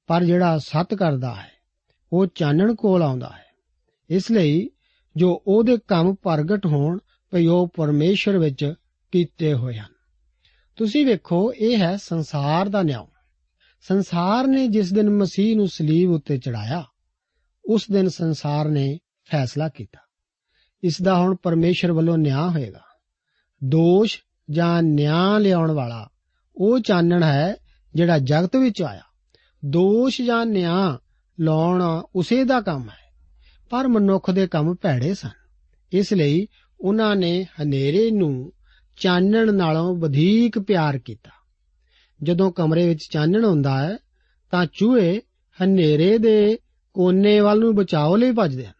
ਪਰ 0.06 0.24
ਜਿਹੜਾ 0.24 0.58
ਸੱਤ 0.58 0.94
ਕਰਦਾ 0.94 1.34
ਹੈ, 1.34 1.52
ਉਹ 2.12 2.26
ਚਾਨਣ 2.34 2.74
ਕੋਲ 2.74 3.02
ਆਉਂਦਾ 3.02 3.28
ਹੈ। 3.28 3.44
ਇਸ 4.10 4.30
ਲਈ 4.30 4.70
ਜੋ 5.16 5.42
ਉਹਦੇ 5.46 5.78
ਕੰਮ 5.88 6.14
ਪ੍ਰਗਟ 6.14 6.66
ਹੋਣ, 6.66 6.98
ਭਈ 7.30 7.46
ਉਹ 7.46 7.68
ਪਰਮੇਸ਼ਰ 7.76 8.38
ਵਿੱਚ 8.38 8.74
ਕੀਤੇ 9.12 9.54
ਹੋਏ 9.54 9.78
ਹਨ। 9.78 9.92
ਤੁਸੀਂ 10.76 11.06
ਵੇਖੋ, 11.06 11.54
ਇਹ 11.54 11.78
ਹੈ 11.78 11.96
ਸੰਸਾਰ 11.96 12.68
ਦਾ 12.68 12.82
ਨਿਆਂ। 12.82 13.06
ਸੰਸਾਰ 13.80 14.46
ਨੇ 14.46 14.68
ਜਿਸ 14.68 14.92
ਦਿਨ 14.92 15.10
ਮਸੀਹ 15.10 15.56
ਨੂੰ 15.56 15.68
ਸਲੀਬ 15.68 16.10
ਉੱਤੇ 16.10 16.38
ਚੜਾਇਆ, 16.38 16.84
ਉਸ 17.64 17.86
ਦਿਨ 17.92 18.08
ਸੰਸਾਰ 18.08 18.68
ਨੇ 18.68 18.98
ਫੈਸਲਾ 19.24 19.68
ਕੀਤਾ। 19.68 19.98
ਇਸ 20.84 21.02
ਦਾ 21.02 21.18
ਹੁਣ 21.18 21.36
ਪਰਮੇਸ਼ਰ 21.42 21.92
ਵੱਲੋਂ 21.92 22.18
ਨਿਆਂ 22.18 22.50
ਹੋਏਗਾ। 22.50 22.80
ਦੋਸ਼ 23.64 24.20
ਜਾਂ 24.50 24.82
ਨਿਆਂ 24.82 25.40
ਲਿਆਉਣ 25.40 25.70
ਵਾਲਾ 25.70 26.08
ਉਹ 26.56 26.78
ਚਾਨਣ 26.78 27.22
ਹੈ 27.22 27.56
ਜਿਹੜਾ 27.94 28.18
ਜਗਤ 28.18 28.56
ਵਿੱਚ 28.56 28.82
ਆਇਆ। 28.82 29.00
ਦੋਸ਼ 29.64 30.22
ਜਾਂ 30.22 30.46
ਨਿਆਂ 30.46 30.98
ਲਾਉਣਾ 31.40 32.02
ਉਸੇ 32.14 32.44
ਦਾ 32.44 32.60
ਕੰਮ 32.60 32.82
ਹੈ, 32.82 33.12
ਪਰ 33.70 33.88
ਮਨੁੱਖ 33.88 34.30
ਦੇ 34.30 34.46
ਕੰਮ 34.46 34.74
ਭੈੜੇ 34.74 35.14
ਸਨ। 35.14 35.30
ਇਸ 35.92 36.12
ਲਈ 36.12 36.46
ਉਹਨਾਂ 36.80 37.16
ਨੇ 37.16 37.44
ਹਨੇਰੇ 37.44 38.10
ਨੂੰ 38.10 38.52
ਚਾਨਣ 38.96 39.54
ਨਾਲੋਂ 39.54 39.96
ਵਧੇਕ 39.96 40.58
ਪਿਆਰ 40.58 40.98
ਕੀਤਾ। 40.98 41.30
ਜਦੋਂ 42.22 42.52
ਕਮਰੇ 42.52 42.88
ਵਿੱਚ 42.88 43.04
ਚਾਨਣ 43.10 43.44
ਹੁੰਦਾ 43.44 43.82
ਹੈ, 43.82 43.96
ਤਾਂ 44.50 44.66
ਚੂਹੇ 44.72 45.20
ਹਨੇਰੇ 45.58 46.18
ਦੇ 46.18 46.58
ਕੋਨੇ 46.94 47.40
ਵੱਲ 47.40 47.58
ਨੂੰ 47.58 47.74
ਬਚਾਓ 47.74 48.16
ਲਈ 48.16 48.32
ਭੱਜਦੇ 48.32 48.66
ਹਨ। 48.66 48.72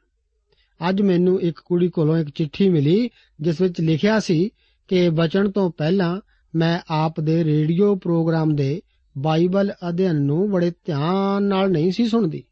ਅੱਜ 0.89 1.01
ਮੈਨੂੰ 1.01 1.41
ਇੱਕ 1.41 1.61
ਕੁੜੀ 1.65 1.89
ਕੋਲੋਂ 1.89 2.19
ਇੱਕ 2.19 2.31
ਚਿੱਠੀ 2.31 2.69
ਮਿਲੀ, 2.69 3.11
ਜਿਸ 3.41 3.61
ਵਿੱਚ 3.61 3.81
ਲਿਖਿਆ 3.81 4.19
ਸੀ 4.21 4.51
ਕਿ 4.89 5.09
ਬਚਣ 5.11 5.51
ਤੋਂ 5.51 5.71
ਪਹਿਲਾਂ 5.71 6.21
ਮੈਂ 6.55 6.81
ਆਪ 6.91 7.21
ਦੇ 7.21 7.45
ਰੇਡੀਓ 7.45 7.95
ਪ੍ਰੋਗਰਾਮ 7.95 8.57
ਦੇ 8.57 8.83
ਬਾਈਬਲ 9.19 9.73
ਅਧਿਐਨ 9.89 10.17
ਨੂੰ 10.23 10.51
ਬੜੇ 10.51 10.71
ਧਿਆਨ 10.71 11.43
ਨਾਲ 11.43 11.71
ਨਹੀਂ 11.71 11.93
ਸੀ 11.93 12.09
ਸੁਣਦੀ। 12.09 12.45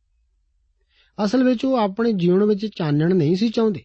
ਅਸਲ 1.24 1.44
ਵਿੱਚ 1.44 1.64
ਉਹ 1.64 1.76
ਆਪਣੇ 1.76 2.12
ਜੀਵਨ 2.12 2.44
ਵਿੱਚ 2.44 2.66
ਚਾਨਣ 2.66 3.16
ਨਹੀਂ 3.16 3.36
ਸੀ 3.36 3.48
ਚਾਹੁੰਦੇ। 3.48 3.84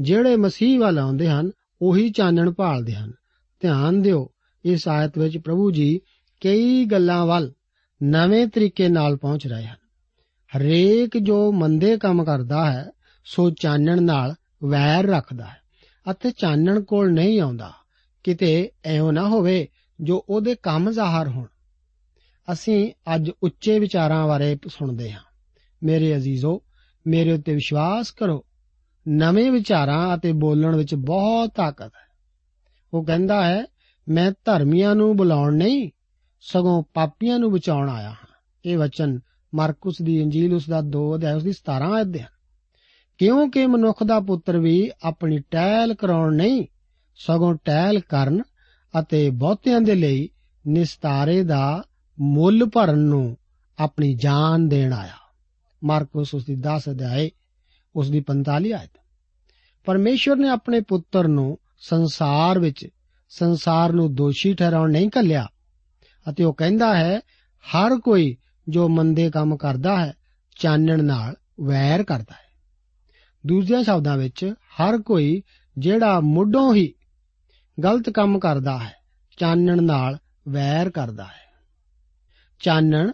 ਜਿਹੜੇ 0.00 0.36
ਮਸੀਹ 0.36 0.80
ਵੱਲ 0.80 0.98
ਆਉਂਦੇ 0.98 1.28
ਹਨ, 1.28 1.50
ਉਹੀ 1.82 2.10
ਚਾਨਣ 2.10 2.52
ਭਾਲਦੇ 2.52 2.94
ਹਨ। 2.94 3.12
ਧਿਆਨ 3.60 4.02
ਦਿਓ, 4.02 4.30
ਇਸ 4.64 4.88
ਆਇਤ 4.88 5.18
ਵਿੱਚ 5.18 5.38
ਪ੍ਰਭੂ 5.38 5.70
ਜੀ 5.70 6.00
ਕਈ 6.40 6.84
ਗੱਲਾਂ 6.84 7.26
ਵੱਲ 7.26 7.52
ਨਵੇਂ 8.02 8.46
ਤਰੀਕੇ 8.46 8.88
ਨਾਲ 8.88 9.16
ਪਹੁੰਚ 9.16 9.46
ਰਹੇ 9.46 9.66
ਹਨ। 9.66 9.76
ਹਰੇਕ 10.58 11.18
ਜੋ 11.18 11.52
ਮੰਦੇ 11.52 11.98
ਕੰਮ 11.98 12.24
ਕਰਦਾ 12.24 12.72
ਹੈ, 12.72 12.90
ਸੋ 13.24 13.50
ਚਾਨਣ 13.50 14.02
ਨਾਲ 14.02 14.34
ਵੈਰ 14.64 15.06
ਰੱਖਦਾ 15.06 15.44
ਹੈ 15.44 15.56
ਅਤੇ 16.10 16.30
ਚਾਨਣ 16.30 16.82
ਕੋਲ 16.82 17.12
ਨਹੀਂ 17.12 17.40
ਆਉਂਦਾ। 17.40 17.72
ਕਿਤੇ 18.26 18.70
ਐਉਂ 18.84 19.12
ਨਾ 19.12 19.28
ਹੋਵੇ 19.28 19.68
ਜੋ 20.00 20.26
ਉਹਦੇ 20.28 20.54
ਕੰਮ 20.54 20.90
ਜ਼ਾਹਰ 20.90 21.28
ਹੋਣ। 21.28 21.46
ਅਸੀਂ 22.52 22.92
ਅੱਜ 23.14 23.30
ਉੱਚੇ 23.42 23.78
ਵਿਚਾਰਾਂ 23.78 24.28
ਬਾਰੇ 24.28 24.58
ਸੁਣਦੇ 24.68 25.12
ਹਾਂ। 25.12 25.20
ਮੇਰੇ 25.82 26.16
ਅਜ਼ੀਜ਼ੋ, 26.16 26.62
ਮੇਰੇ 27.06 27.32
ਉੱਤੇ 27.32 27.54
ਵਿਸ਼ਵਾਸ 27.54 28.10
ਕਰੋ, 28.10 28.44
ਨਵੇਂ 29.08 29.52
ਵਿਚਾਰਾਂ 29.52 30.16
ਅਤੇ 30.16 30.32
ਬੋਲਣ 30.32 30.76
ਵਿੱਚ 30.76 30.94
ਬਹੁਤ 30.94 31.50
ਤਾਕਤ 31.56 31.92
ਹੈ। 31.94 32.08
ਉਹ 32.94 33.04
ਕਹਿੰਦਾ 33.04 33.46
ਹੈ, 33.46 33.64
ਮੈਂ 34.08 34.32
ਧਰਮੀਆਂ 34.44 34.94
ਨੂੰ 34.94 35.16
ਬੁਲਾਉਣ 35.16 35.56
ਨਹੀਂ, 35.56 35.90
ਸਗੋਂ 36.40 36.82
ਪਾਪੀਆਂ 36.94 37.38
ਨੂੰ 37.38 37.52
ਬਚਾਉਣ 37.52 37.90
ਆਇਆ 37.90 38.10
ਹਾਂ। 38.10 38.26
ਇਹ 38.64 38.78
ਵਚਨ 38.78 39.20
ਮਾਰਕਸ 39.54 40.02
ਦੀ 40.02 40.20
ਇੰਜੀਲ 40.20 40.54
ਉਸ 40.54 40.68
ਦਾ 40.68 40.80
2 40.80 41.14
ਅਧਿਆਇ 41.14 41.34
ਉਸ 41.34 41.42
ਦੀ 41.42 41.52
17 41.52 41.92
ਆਇਤ 41.92 42.06
ਦੇ 42.06 42.20
ਹਨ 42.20 42.36
ਕਿਉਂਕਿ 43.18 43.66
ਮਨੁੱਖ 43.66 44.02
ਦਾ 44.02 44.20
ਪੁੱਤਰ 44.20 44.58
ਵੀ 44.58 44.90
ਆਪਣੀ 45.02 45.38
ਟਹਿਲ 45.38 45.94
ਕਰਾਉਣ 45.94 46.36
ਨਹੀਂ 46.36 46.66
ਸਗੋਂ 47.16 47.54
ਟਹਿਲ 47.64 48.00
ਕਰਨ 48.00 48.42
ਅਤੇ 49.00 49.30
ਬਹੁਤਿਆਂ 49.30 49.80
ਦੇ 49.80 49.94
ਲਈ 49.94 50.28
ਨਿਸਤਾਰੇ 50.66 51.42
ਦਾ 51.42 51.84
ਮੁੱਲ 52.20 52.70
ਭਰਨ 52.74 52.98
ਨੂੰ 52.98 53.36
ਆਪਣੀ 53.78 54.14
ਜਾਨ 54.14 54.68
ਦੇਣ 54.68 54.92
ਆਇਆ। 54.92 55.34
ਮਾਰਕਸ 55.84 56.34
ਉਸ 56.34 56.44
ਦੀ 56.44 56.54
10 56.54 56.88
ਅਧਿਆਇ 56.88 57.30
ਉਸ 57.96 58.10
ਦੀ 58.10 58.20
45 58.20 58.72
ਆਇਤ। 58.72 58.90
ਪਰਮੇਸ਼ਵਰ 59.84 60.36
ਨੇ 60.36 60.48
ਆਪਣੇ 60.48 60.80
ਪੁੱਤਰ 60.80 61.28
ਨੂੰ 61.28 61.58
ਸੰਸਾਰ 61.78 62.58
ਵਿੱਚ, 62.58 62.88
ਸੰਸਾਰ 63.28 63.92
ਨੂੰ 63.92 64.14
ਦੋਸ਼ੀ 64.14 64.54
ਠਹਿਰਾਉਣ 64.54 64.92
ਨਹੀਂ 64.92 65.10
ਕੱਲਿਆ 65.10 65.48
ਅਤੇ 66.30 66.44
ਉਹ 66.44 66.54
ਕਹਿੰਦਾ 66.54 66.96
ਹੈ, 66.96 67.20
ਹਰ 67.62 67.96
ਕੋਈ 67.96 68.36
ਜੋ 68.68 68.88
ਮੰਦੇ 68.88 69.30
ਕੰਮ 69.30 69.56
ਕਰਦਾ 69.56 70.06
ਹੈ, 70.06 70.12
ਚਾਨਣ 70.56 71.04
ਨਾਲ 71.04 71.34
ਵੈਰ 71.60 72.02
ਕਰਦਾ 72.02 72.32
ਹੈ। 72.32 72.46
ਦੂਜਿਆਂ 73.46 73.82
ਸ਼ਬਦਾਂ 73.82 74.16
ਵਿੱਚ, 74.16 74.54
ਹਰ 74.60 74.98
ਕੋਈ 74.98 75.42
ਜਿਹੜਾ 75.78 76.20
ਮੁੱਢੋਂ 76.20 76.74
ਹੀ 76.74 76.94
ਗਲਤ 77.82 78.10
ਕੰਮ 78.10 78.38
ਕਰਦਾ 78.38 78.78
ਹੈ, 78.78 78.94
ਚਾਨਣ 79.36 79.82
ਨਾਲ 79.82 80.18
ਵੈਰ 80.48 80.90
ਕਰਦਾ 80.90 81.24
ਹੈ। 81.24 81.46
ਚਾਨਣ 82.60 83.12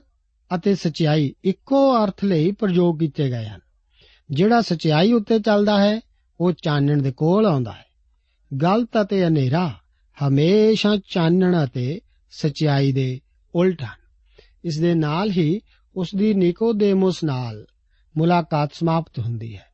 ਅਤੇ 0.55 0.75
ਸਚਾਈ 0.75 1.35
ਇੱਕੋ 1.45 2.05
ਅਰਥ 2.05 2.25
ਲਈ 2.25 2.53
ਪ੍ਰਯੋਗ 2.53 2.99
ਕੀਤੇ 2.99 3.31
ਗਏ 3.31 3.45
ਹਨ। 3.45 3.61
ਜਿਹੜਾ 4.31 4.61
ਸਚਾਈ 4.61 5.13
ਉੱਤੇ 5.13 5.39
ਚੱਲਦਾ 5.39 5.85
ਹੈ, 5.85 6.01
ਉਹ 6.41 6.53
ਚਾਨਣ 6.53 7.03
ਦੇ 7.03 7.13
ਕੋਲ 7.13 7.47
ਆਉਂਦਾ 7.47 7.73
ਹੈ। 7.73 7.85
ਗਲਤ 8.63 8.89
ਅਤੇ 9.03 9.25
ਹਨੇਰਾ 9.25 9.75
ਹਮੇਸ਼ਾ 10.29 10.97
ਚਾਨਣ 11.09 11.65
ਅਤੇ 11.65 12.01
ਸਚਾਈ 12.31 12.93
ਦੇ 12.93 13.21
ਉਲਟ 13.55 13.83
ਹਨ। 13.83 14.03
ਇਸ 14.65 14.79
ਦੇ 14.79 14.95
ਨਾਲ 14.95 15.31
ਹੀ 15.31 15.61
ਉਸ 15.97 16.15
ਦੀ 16.15 16.35
ਨਿਕੋਦੇਮੋਸ 16.35 17.25
ਨਾਲ 17.25 17.67
ਮੁਲਾਕਾਤ 18.17 18.71
ਸਮਾਪਤ 18.73 19.19
ਹੁੰਦੀ 19.19 19.57
ਹੈ। 19.57 19.67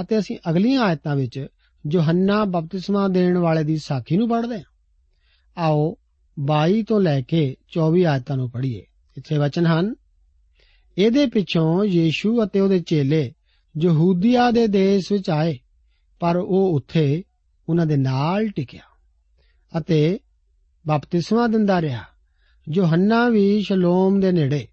ਅਤੇ 0.00 0.18
ਅਸੀਂ 0.18 0.38
ਅਗਲੀਆਂ 0.50 0.80
ਆਇਤਾਂ 0.80 1.16
ਵਿੱਚ 1.16 1.46
ਯੋਹੰਨਾ 1.92 2.44
ਬਪਤਿਸਮਾ 2.44 3.08
ਦੇਣ 3.08 3.38
ਵਾਲੇ 3.38 3.64
ਦੀ 3.64 3.76
ਸਾਖੀ 3.76 4.16
ਨੂੰ 4.16 4.28
ਪੜ੍ਹਦੇ 4.28 4.56
ਹਾਂ। 4.56 4.62
ਆਓ 5.58 5.96
22 6.40 6.82
ਤੋਂ 6.82 7.00
ਲੈ 7.00 7.20
ਕੇ 7.20 7.56
24 7.68 8.04
ਆਇਤਾਂ 8.04 8.36
ਨੂੰ 8.36 8.50
ਪੜ੍ਹੀਏ। 8.50 8.86
ਇੱਥੇ 9.18 9.38
ਵਚਨ 9.38 9.66
ਹਨ, 9.66 9.94
ਇਹਦੇ 10.98 11.26
ਪਿੱਛੋਂ 11.26 11.84
ਯੀਸ਼ੂ 11.84 12.44
ਅਤੇ 12.44 12.60
ਉਹਦੇ 12.60 12.78
ਚੇਲੇ 12.80 13.32
ਯਹੂਦੀਆ 13.82 14.50
ਦੇ 14.50 14.66
ਦੇਸ਼ 14.66 15.12
ਵਿੱਚ 15.12 15.30
ਆਏ, 15.30 15.58
ਪਰ 16.20 16.36
ਉਹ 16.36 16.74
ਉੱਥੇ 16.74 17.24
ਉਹਨਾਂ 17.68 17.86
ਦੇ 17.86 17.96
ਨਾਲ 17.96 18.48
ਟਿਕਿਆ 18.48 18.82
ਅਤੇ 19.78 20.20
ਬਪਤਿਸਮਾ 20.86 21.46
ਦਿੰਦਾ 21.46 21.80
ਰਿਹਾ। 21.80 22.02
ਯੋਹੰਨਾ 22.72 23.28
ਵੀ 23.28 23.62
ਸ਼ਲੋਮ 23.62 24.20
ਦੇ 24.20 24.32
ਨੇੜੇ 24.32 24.66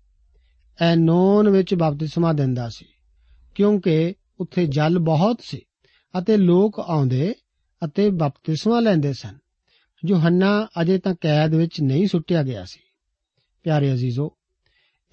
ਐਨੋਨ 0.81 1.49
ਵਿੱਚ 1.49 1.75
ਬਪਤਿਸਮਾ 1.75 2.33
ਦਿੰਦਾ 2.33 2.69
ਸੀ, 2.69 2.85
ਕਿਉਂਕਿ 3.55 4.13
ਉੱਥੇ 4.39 4.65
ਜਲ 4.65 4.99
ਬਹੁਤ 4.99 5.39
ਸੀ। 5.41 5.61
ਅਤੇ 6.19 6.37
ਲੋਕ 6.37 6.79
ਆਉਂਦੇ 6.79 7.35
ਅਤੇ 7.85 8.09
ਬਪਤਿਸਮਾ 8.09 8.79
ਲੈਂਦੇ 8.79 9.13
ਸਨ। 9.13 9.37
ਯੋਹੰਨਾ 10.05 10.67
ਅਜੇ 10.81 10.97
ਤਾਂ 10.97 11.15
ਕੈਦ 11.21 11.53
ਵਿੱਚ 11.53 11.81
ਨਹੀਂ 11.81 12.07
ਸੁੱਟਿਆ 12.07 12.43
ਗਿਆ 12.43 12.65
ਸੀ। 12.65 12.79
ਪਿਆਰੇ 13.63 13.93
ਅਜ਼ੀਜ਼ੋ, 13.93 14.37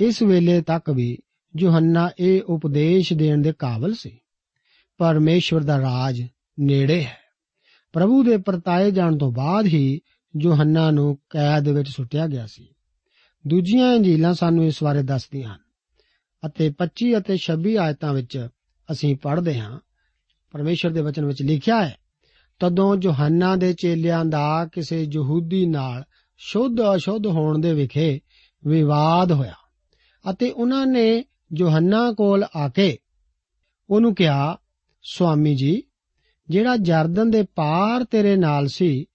ਇਸ 0.00 0.22
ਵੇਲੇ 0.22 0.62
ਤੱਕ 0.62 0.90
ਵੀ 0.90 1.18
ਯੋਹੰਨਾ 1.56 2.10
ਇਹ 2.18 2.42
ਉਪਦੇਸ਼ 2.42 3.12
ਦੇਣ 3.12 3.38
ਦੇ 3.38 3.52
ਕਾਬਲ 3.52 3.94
ਸੀ। 3.94 4.20
ਪਰਮੇਸ਼ਵਰ 4.98 5.62
ਦਾ 5.62 5.80
ਰਾਜ 5.80 6.22
ਨੇੜੇ 6.60 7.04
ਹੈ। 7.04 7.18
ਪ੍ਰਭੂ 7.92 8.22
ਦੇ 8.22 8.36
ਪਰਤਾਏ 8.36 8.90
ਜਾਣ 8.90 9.18
ਤੋਂ 9.18 9.32
ਬਾਅਦ 9.32 9.66
ਹੀ 9.66 10.00
ਯੋਹੰਨਾ 10.40 10.90
ਨੂੰ 10.90 11.18
ਕੈਦ 11.30 11.68
ਵਿੱਚ 11.68 11.88
ਸੁੱਟਿਆ 11.88 12.26
ਗਿਆ 12.26 12.46
ਸੀ। 12.46 12.68
ਦੂਜੀਆਂ 13.46 13.94
ਇੰਜੀਲਾਂ 13.94 14.34
ਸਾਨੂੰ 14.34 14.64
ਇਸ 14.64 14.82
ਬਾਰੇ 14.82 15.02
ਦੱਸਦੀਆਂ 15.02 15.54
ਹਨ 15.54 15.60
ਅਤੇ 16.46 16.70
25 16.70 17.18
ਅਤੇ 17.18 17.36
26 17.36 17.76
ਆਇਤਾਂ 17.76 18.14
ਵਿੱਚ 18.14 18.48
ਅਸੀਂ 18.92 19.16
ਪੜ੍ਹਦੇ 19.16 19.58
ਹਾਂ। 19.58 19.80
ਪਰਮੇਸ਼ਰ 20.54 20.90
ਦੇ 20.90 21.00
ਵਚਨ 21.00 21.24
ਵਿੱਚ 21.24 21.42
ਲਿਖਿਆ 21.42 21.84
ਹੈ, 21.84 21.96
ਤਦੋਂ 22.60 22.96
ਯੋਹੰਨਾ 23.02 23.56
ਦੇ 23.56 23.72
ਚੇਲਿਆਂ 23.72 24.24
ਦਾ 24.24 24.68
ਕਿਸੇ 24.72 25.08
ਯਹੂਦੀ 25.12 25.66
ਨਾਲ 25.66 26.04
ਸ਼ੁੱਧ 26.36 26.76
ਅਸ਼ੁੱਧ 26.96 27.26
ਹੋਣ 27.26 27.58
ਦੇ 27.58 27.74
ਵਿਖੇ 27.74 28.20
ਵਿਵਾਦ 28.66 29.32
ਹੋਇਆ 29.32 29.54
ਅਤੇ 30.30 30.50
ਉਹਨਾਂ 30.50 30.86
ਨੇ 30.86 31.24
ਯੋਹੰਨਾ 31.56 32.12
ਕੋਲ 32.12 32.44
ਆ 32.56 32.68
ਕੇ 32.68 32.98
ਉਹਨੂੰ 33.90 34.14
ਕਿਹਾ, 34.14 34.58
ਸੁਆਮੀ 35.02 35.54
ਜੀ, 35.54 35.82
ਜਿਹੜਾ 36.48 36.76
ਜਰਦਨ 36.76 37.30
ਦੇ 37.30 37.42
ਪਾਰ 37.42 38.04
ਤੇਰੇ 38.04 38.36
ਨਾਲ 38.36 38.66
ਸੀ, 38.66 39.06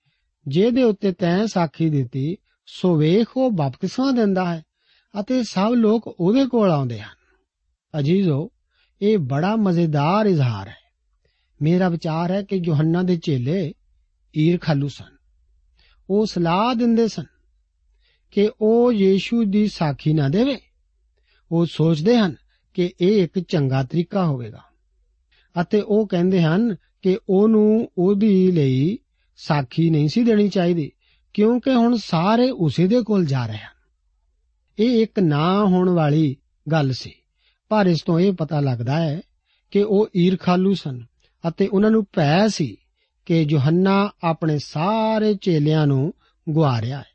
ਜਿਹਦੇ 0.48 0.84
ਉੱਤੇ 0.84 1.12
ਤੈਂ 1.12 1.48
ਸਾਖੀ 1.48 1.90
ਦਿੱਤੀ, 1.90 2.38
ਸੋ 2.66 2.96
ਵੇਖ 2.96 3.38
ਉਹ 3.38 3.52
ਬਪਤਿਸਮਾ 3.52 4.12
ਦਿੰਦਾ 4.12 4.56
ਹੈ 4.56 4.64
ਅਤੇ 5.20 5.44
ਸਭ 5.44 5.72
ਲੋਕ 5.76 6.16
ਉਹਦੇ 6.20 6.46
ਕੋਲ 6.46 6.72
ਆਉਂਦੇ 6.72 7.00
ਹਨ। 7.00 7.40
ਅਜੀਜ਼ੋ, 8.00 8.52
ਇਹ 9.02 9.18
ਬੜਾ 9.18 9.56
ਮਜ਼ੇਦਾਰ 9.56 10.26
ਇਜ਼ਹਾਰ 10.26 10.68
ਹੈ। 10.68 10.89
ਮੇਰਾ 11.62 11.90
ਵਿਚਾਰ 11.90 12.32
ਹੈ 12.32 12.44
ਕਿ 12.44 12.56
ਯੋਹੰਨਾ 12.56 13.04
ਦੇ 13.04 13.18
ਚੇਲੇ 13.18 13.74
ਈਰਖਾਲੂ 14.38 14.88
ਸਨ। 14.88 15.18
ਉਹ 16.10 16.26
ਸਲਾਹ 16.26 16.76
ਦਿੰਦੇ 16.76 17.08
ਸਨ 17.08 17.26
ਕਿ 18.32 18.50
ਉਹ 18.62 18.94
ਯੀਸ਼ੂ 18.94 19.44
ਦੀ 19.44 19.68
ਸਾਖੀ 19.68 20.14
ਨਾ 20.14 20.30
ਦੇਵੇ। 20.30 20.58
ਉਹ 21.52 21.66
ਸੋਚਦੇ 21.66 22.18
ਹਨ 22.18 22.36
ਕਿ 22.74 22.94
ਇਹ 23.02 23.24
ਇੱਕ 23.24 23.40
ਚੰਗਾ 23.40 23.84
ਤਰੀਕਾ 23.84 24.26
ਹੋਵੇਗਾ 24.26 24.62
ਅਤੇ 25.62 25.82
ਉਹ 25.82 26.08
ਕਹਿੰਦੇ 26.08 26.42
ਹਨ 26.42 26.76
ਕਿ 27.02 27.18
ਉਹਨੂੰ 27.30 27.92
ਉਹਦੀ 27.98 28.52
ਲਈ 28.52 28.98
ਸਾਖੀ 29.38 29.90
ਨਹੀਂ 29.90 30.10
ਸੀ 30.10 30.24
ਦੇਣੀ 30.24 30.50
ਚਾਹੀਦੀ, 30.50 30.92
ਕਿਉਂਕਿ 31.34 31.76
ਹੁਣ 31.76 31.98
ਸਾਰੇ 31.98 32.50
ਉਸੇ 32.50 32.88
ਦੇ 32.88 33.02
ਕੋਲ 33.02 33.26
ਜਾ 33.26 33.46
ਰਹੇ 33.48 33.58
ਹਨ। 33.58 33.80
ਇਹ 34.80 35.04
ਇੱਕ 35.04 35.20
ਨਾ 35.20 35.66
ਹੋਣ 35.66 35.90
ਵਾਲੀ 35.90 36.36
ਗੱਲ 36.72 36.92
ਸੀ, 36.92 37.14
ਪਰ 37.70 37.88
ਇਸ 37.88 38.02
ਤੋਂ 38.02 38.20
ਇਹ 38.20 38.34
ਪਤਾ 38.34 38.60
ਲੱਗਦਾ 38.60 39.02
ਹੈ 39.02 39.22
ਕਿ 39.72 39.84
ਉਹ 39.84 40.10
ਈਰਖਾਲੂ 40.18 40.74
ਸਨ। 40.74 41.06
ਅਤੇ 41.48 41.68
ਉਹਨਾਂ 41.68 41.92
ਨੂੰ 41.92 42.06
ਭੈ 42.16 42.48
ਸੀ 42.48 42.78
ਕਿ 43.26 43.48
ਯੋਹੰਨਾ 43.50 44.12
ਆਪਣੇ 44.24 44.60
ਸਾਰੇ 44.60 45.36
ਚੇਲਿਆਂ 45.36 45.88
ਨੂੰ 45.88 46.14
ਗੁਆ 46.50 46.82
ਰਿਹਾ 46.82 47.00
ਹੈ। 47.00 47.06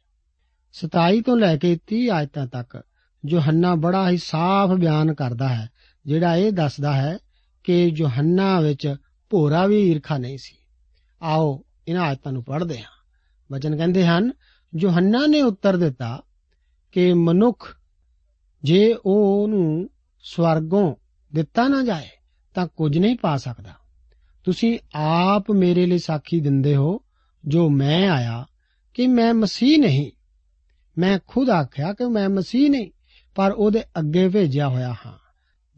27 0.73 1.21
ਤੋਂ 1.21 1.37
ਲੈ 1.37 1.57
ਕੇ 1.57 1.79
30 1.87 2.09
ਆਇਤਾਂ 2.09 2.47
ਤੱਕ 2.47 2.83
ਯੋਹੰਨਾ 3.27 3.75
ਬੜਾ 3.75 4.11
ਹੀ 4.11 4.17
ਸਾਫ਼ 4.17 4.73
ਬਿਆਨ 4.73 5.15
ਕਰਦਾ 5.15 5.49
ਹੈ, 5.49 5.71
ਜਿਹੜਾ 6.07 6.37
ਇਹ 6.37 6.53
ਦੱਸਦਾ 6.53 6.93
ਹੈ 6.93 7.19
ਕਿ 7.65 7.93
ਯੋਹੰਨਾ 7.97 8.61
ਵਿੱਚ 8.61 8.97
ਭੋਰਾ 9.31 9.67
ਵੀ 9.67 9.91
ਈਰਖਾ 9.91 10.19
ਨਹੀਂ 10.19 10.39
ਸੀ। 10.39 10.57
ਆਓ 11.23 11.65
ਇਹਨਾਂ 11.89 12.03
ਆਇਤਾਂ 12.03 12.33
ਨੂੰ 12.33 12.45
ਪੜ੍ਹਦੇ 12.45 12.79
ਹਾਂ। 12.79 13.19
ਵਚਨ 13.53 13.77
ਕਹਿੰਦੇ 13.77 14.07
ਹਨ, 14.07 14.33
ਯੋਹੰਨਾ 14.77 15.27
ਨੇ 15.27 15.43
ਉੱਤਰ 15.43 15.77
ਦਿੱਤਾ 15.77 16.23
ਕਿ 16.93 17.13
ਮਨੁੱਖ 17.13 17.77
ਜੇ 18.65 18.95
ਉਹ 19.07 19.43
ਉਹਨੂੰ 19.43 19.91
ਸਵਰਗੋਂ 20.23 20.95
ਦਿੱਤਾ 21.35 21.69
ਨਾ 21.69 21.83
ਜਾਏ 21.83 22.09
ਤਾਂ 22.55 22.67
ਕੁਝ 22.67 22.99
ਨਹੀਂ 22.99 23.17
ਪਾ 23.17 23.37
ਸਕਦਾ। 23.37 23.75
ਤੁਸੀਂ 24.45 24.79
ਆਪ 24.95 25.51
ਮੇਰੇ 25.51 25.87
ਲਈ 25.87 25.99
ਸਾਖੀ 25.99 26.41
ਦਿੰਦੇ 26.41 26.77
ਹੋ, 26.77 27.01
ਜੋ 27.47 27.71
ਮੈਂ 27.71 28.11
ਆਇਆ 28.11 28.47
ਕਿ 28.95 29.07
ਮੈਂ 29.07 29.35
ਮਸੀਹ 29.35 29.79
ਨਹੀਂ। 29.79 30.11
ਮੈਂ 30.99 31.19
ਖੁਦ 31.27 31.51
ਆਖਿਆ 31.51 31.93
ਕਿ 31.93 32.11
ਮੈਂ 32.11 32.29
ਮਸੀਹ 32.29 32.71
ਨਹੀਂ, 32.71 32.91
ਪਰ 33.35 33.53
ਉਹਦੇ 33.53 33.83
ਅੱਗੇ 33.99 34.29
ਭੇਜਿਆ 34.29 34.69
ਹੋਇਆ 34.69 34.95
ਹਾਂ। 35.07 35.19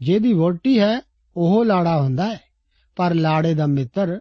ਜਿਹਦੀ 0.01 0.33
ਵੋਟੀ 0.33 0.79
ਹੈ, 0.79 1.01
ਉਹ 1.37 1.65
ਲਾੜਾ 1.65 2.01
ਹੁੰਦਾ 2.01 2.33
ਹੈ। 2.33 2.41
ਪਰ 2.95 3.13
ਲਾੜੇ 3.13 3.53
ਦਾ 3.53 3.65
ਮਿੱਤਰ 3.65 4.19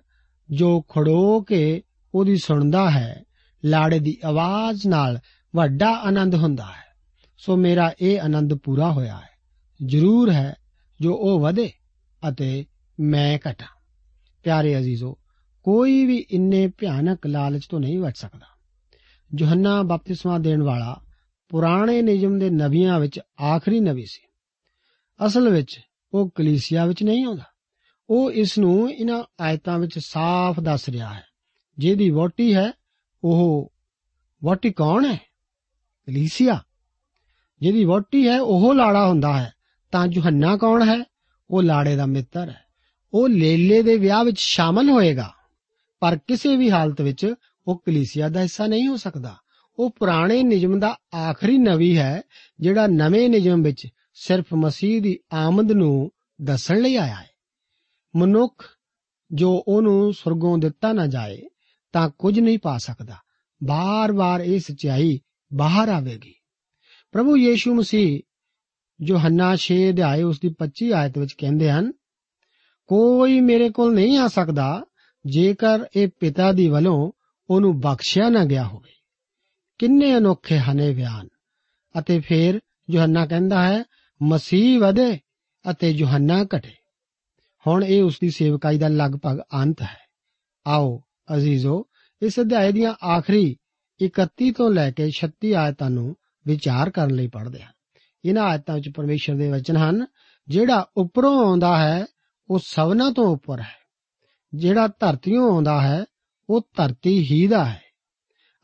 ਜੋ 0.51 0.81
ਖੜੋ 0.81 1.41
ਕੇ 1.41 1.83
ਉਹਦੀ 2.15 2.37
ਸੁਣਦਾ 2.37 2.91
ਹੈ, 2.91 3.25
ਲਾੜੇ 3.65 3.99
ਦੀ 3.99 4.17
ਆਵਾਜ਼ 4.25 4.87
ਨਾਲ 4.87 5.19
ਵੱਡਾ 5.57 5.91
ਆਨੰਦ 5.91 6.35
ਹੁੰਦਾ 6.35 6.65
ਹੈ। 6.65 6.87
ਸੋ 7.39 7.57
ਮੇਰਾ 7.57 7.93
ਇਹ 8.01 8.21
ਆਨੰਦ 8.21 8.55
ਪੂਰਾ 8.55 8.93
ਹੋਇਆ 8.93 9.17
ਹੈ। 9.17 9.37
ਜ਼ਰੂਰ 9.87 10.31
ਹੈ 10.31 10.55
ਜੋ 11.01 11.15
ਉਹ 11.15 11.41
ਵਧੇ 11.41 11.71
ਅਤੇ 12.29 12.65
ਮੈਂ 13.01 13.39
ਘਟਾਂ। 13.51 13.76
ਪਿਆਰੇ 14.47 14.79
ਅਜ਼ੀਜ਼ੋ, 14.79 15.19
ਕੋਈ 15.63 16.07
ਵੀ 16.07 16.27
ਇੰਨੇ 16.31 16.67
ਭਿਆਨਕ 16.67 17.27
ਲਾਲਚ 17.27 17.67
ਤੋਂ 17.67 17.81
ਨਹੀਂ 17.81 17.99
ਬਚ 17.99 18.19
ਸਕਦਾ। 18.19 18.47
ਯੋਹੰਨਾ 19.39 19.83
ਬਪਤਿਸਮਾ 19.83 20.39
ਦੇਣ 20.39 20.63
ਵਾਲਾ 20.63 21.01
ਪੁਰਾਣੇ 21.49 22.03
ਨਿਯਮ 22.03 22.39
ਦੇ 22.39 22.51
ਨਬੀਆਂ 22.51 23.01
ਵਿੱਚ 23.01 23.21
ਆਖਰੀ 23.43 23.81
ਨਬੀ 23.81 24.05
ਸੀ। 24.07 24.29
ਅਸਲ 25.27 25.49
ਵਿੱਚ 25.49 25.81
ਉਹ 26.15 26.31
ਕਲੀਸਿਆ 26.31 26.87
ਵਿੱਚ 26.87 27.03
ਨਹੀਂ 27.03 27.25
ਆਉਂਦਾ। 27.25 27.45
ਉਹ 28.11 28.33
ਇਸ 28.33 28.59
ਨੂੰ 28.59 28.93
ਇਹਨਾਂ 28.93 29.25
ਆਇਤਾਂ 29.41 29.79
ਵਿੱਚ 29.79 29.99
ਸਾਫ਼ 29.99 30.61
ਦੱਸ 30.61 30.89
ਰਿਹਾ 30.89 31.15
ਹੈ। 31.15 31.25
ਜਿਹਦੀ 31.79 32.11
ਵੋਟੀ 32.11 32.55
ਹੈ, 32.55 32.73
ਉਹ 33.25 33.73
ਵੋਟੀ 34.45 34.73
ਕੌਣ 34.73 35.07
ਹੈ? 35.07 35.21
ਕਲੀਸਿਆ। 36.07 36.65
ਜਿਹਦੀ 37.61 37.85
ਵੋਟੀ 37.85 38.29
ਹੈ, 38.29 38.41
ਉਹ 38.41 38.75
ਲਾੜਾ 38.75 39.09
ਹੁੰਦਾ 39.09 39.41
ਹੈ। 39.41 39.53
ਤਾਂ 39.93 40.07
ਯੋਹੰਨਾ 40.13 40.57
ਕੌਣ 40.57 40.89
ਹੈ? 40.89 41.05
ਉਹ 41.51 41.63
ਲਾੜੇ 41.63 41.97
ਦਾ 41.97 42.07
ਮਿੱਤਰ 42.07 42.49
ਹੈ। 42.49 42.66
ਉਹ 43.19 43.29
ਲੇਲੇ 43.29 43.83
ਦੇ 43.83 43.97
ਵਿਆਹ 43.97 44.25
ਵਿੱਚ 44.25 44.41
ਸ਼ਾਮਲ 44.41 44.91
ਹੋਏਗਾ। 44.91 45.33
ਪਰ 46.01 46.19
ਕਿਸੇ 46.27 46.57
ਵੀ 46.57 46.71
ਹਾਲਤ 46.71 47.01
ਵਿੱਚ 47.01 47.35
ਉਹ 47.67 47.83
ਕਲੀਸਿਆ 47.87 48.29
ਦਾ 48.29 48.41
ਹਿੱਸਾ 48.41 48.67
ਨਹੀਂ 48.67 48.89
ਹੋ 48.89 48.97
ਸਕਦਾ। 48.97 49.37
ਉਹ 49.79 49.91
ਪੁਰਾਣੇ 49.91 50.43
ਨਿਯਮ 50.43 50.79
ਦਾ 50.79 50.97
ਆਖਰੀ 51.15 51.59
ਨਵੀ 51.59 51.99
ਹੈ, 51.99 52.23
ਜਿਹੜਾ 52.61 52.87
ਨਵੇਂ 52.87 53.31
ਨਿਯਮ 53.31 53.63
ਵਿੱਚ 53.63 53.87
ਸਿਰਫ 54.15 54.55
ਮਸੀਹ 54.55 55.03
ਦੀ 55.03 55.19
ਆਮਦ 55.33 55.73
ਨੂੰ 55.73 56.11
ਦੱਸਣ 56.43 56.81
ਲਈ 56.81 56.97
ਆਇਆ 56.97 57.15
ਹੈ। 57.15 57.31
ਮਨੁੱਖ 58.17 58.65
ਜੋ 59.33 59.65
ਉਹਨੂੰ 59.69 60.15
ਸੁਰਗੋਂ 60.15 60.59
ਦਿੱਤਾ 60.59 60.93
ਨਾ 60.93 61.07
ਜਾਏ, 61.07 61.43
ਤਾਂ 61.93 62.11
ਕੁਝ 62.11 62.41
ਨਹੀਂ 62.41 62.59
ਪਾ 62.59 62.79
ਸਕਦਾ। 62.79 63.17
ਬਾਰ-ਬਾਰ 63.65 64.41
ਇਹ 64.41 64.61
ਸਚਾਈ 64.61 65.21
ਬਾਹਰ 65.55 65.89
ਆਵੇਗੀ। 65.89 66.35
ਪ੍ਰਭੂ 67.13 67.37
ਯੀਸ਼ੂ 67.37 67.75
ਮਸੀਹ 67.75 68.21
ਜੋ 69.01 69.19
ਹੰਨਾ 69.19 69.57
6 69.57 69.75
ਅਧਿਆਏ 69.89 70.23
ਉਸ 70.23 70.41
ਦੀ 70.41 70.49
25 70.49 70.93
ਆਇਤ 70.93 71.19
ਵਿੱਚ 71.19 71.33
ਕਹਿੰਦੇ 71.33 71.71
ਹਨ 71.71 71.93
ਕੋਈ 72.87 73.41
ਮੇਰੇ 73.41 73.71
ਕੋਲ 73.71 73.95
ਨਹੀਂ 73.95 74.19
ਆ 74.19 74.29
ਸਕਦਾ 74.29 74.85
ਜੇਕਰ 75.27 75.85
ਇਹ 75.97 76.09
ਪਿਤਾ 76.21 76.53
ਦੀ 76.53 76.69
ਵੱਲੋਂ 76.69 77.13
ਉਹਨੂੰ 77.51 77.81
ਬਖਸ਼ਿਆ 77.81 78.29
ਨਾ 78.29 78.45
ਗਿਆ 78.45 78.65
ਹੋਵੇ। 78.65 78.91
ਕਿੰਨੇ 79.79 80.17
ਅਨੋਖੇ 80.17 80.59
ਹਨੇ 80.59 80.95
ਬਿਆਨ। 80.95 81.29
ਅਤੇ 81.99 82.21
ਫਿਰ 82.21 82.61
ਯੋਹੰਨਾ 82.91 83.27
ਕਹਿੰਦਾ 83.27 83.69
ਹੈ, 83.69 83.85
ਮਸੀਹ 84.23 84.81
ਵਧੇ 84.81 85.19
ਅਤੇ 85.71 85.91
ਯੋਹੰਨਾ 85.91 86.45
ਘਟੇ। 86.45 86.73
ਹੁਣ 87.67 87.85
ਇਹ 87.85 88.03
ਉਸ 88.03 88.19
ਦੀ 88.21 88.31
ਸੇਵਕਾਈ 88.31 88.79
ਦਾ 88.79 88.89
ਲਗਭਗ 88.89 89.39
ਅੰਤ 89.55 89.83
ਹੈ। 89.83 89.99
ਆਓ 90.67 91.03
ਅਜ਼ੀਜ਼ੋ, 91.37 91.87
ਇਸ 92.23 92.41
ਅਧਿਆਇ 92.41 92.73
ਦੀਆਂ 92.73 93.07
ਆਖਰੀ 93.07 93.57
31 94.01 94.53
ਤੋਂ 94.53 94.71
ਲੈ 94.71 94.91
ਕੇ 94.91 95.11
36 95.11 95.53
ਆਇਤਾਂ 95.53 95.91
ਨੂੰ 95.91 96.17
ਵਿਚਾਰ 96.47 96.91
ਕਰਨ 96.91 97.15
ਲਈ 97.15 97.29
ਪੜ੍ਹਦੇ 97.29 97.63
ਹਾਂ। 97.63 97.73
ਇਹਨਾਂ 98.25 98.43
ਆਇਤਾਂ 98.43 98.75
ਵਿੱਚ 98.75 98.89
ਪਰਮੇਸ਼ਰ 98.89 99.35
ਦੇ 99.35 99.51
ਵਚਨ 99.51 99.77
ਹਨ, 99.77 100.07
ਜਿਹੜਾ 100.49 100.91
ਉੱਪਰੋਂ 100.97 101.47
ਆਉਂਦਾ 101.47 101.79
ਹੈ 101.79 102.07
ਉਹ 102.51 102.59
ਸਭਨਾ 102.59 103.11
ਤੋਂ 103.11 103.25
ਉੱਪਰ 103.25 103.61
ਹੈ। 103.61 103.87
ਜਿਹੜਾ 104.55 104.87
ਧਰਤੀੋਂ 104.87 105.53
ਆਉਂਦਾ 105.53 105.81
ਹੈ, 105.81 106.05
ਉਹ 106.51 106.69
ਧਰਤੀ 106.77 107.19
ਹੀ 107.19 107.47
ਦਾ 107.47 107.65
ਹੈ 107.65 107.83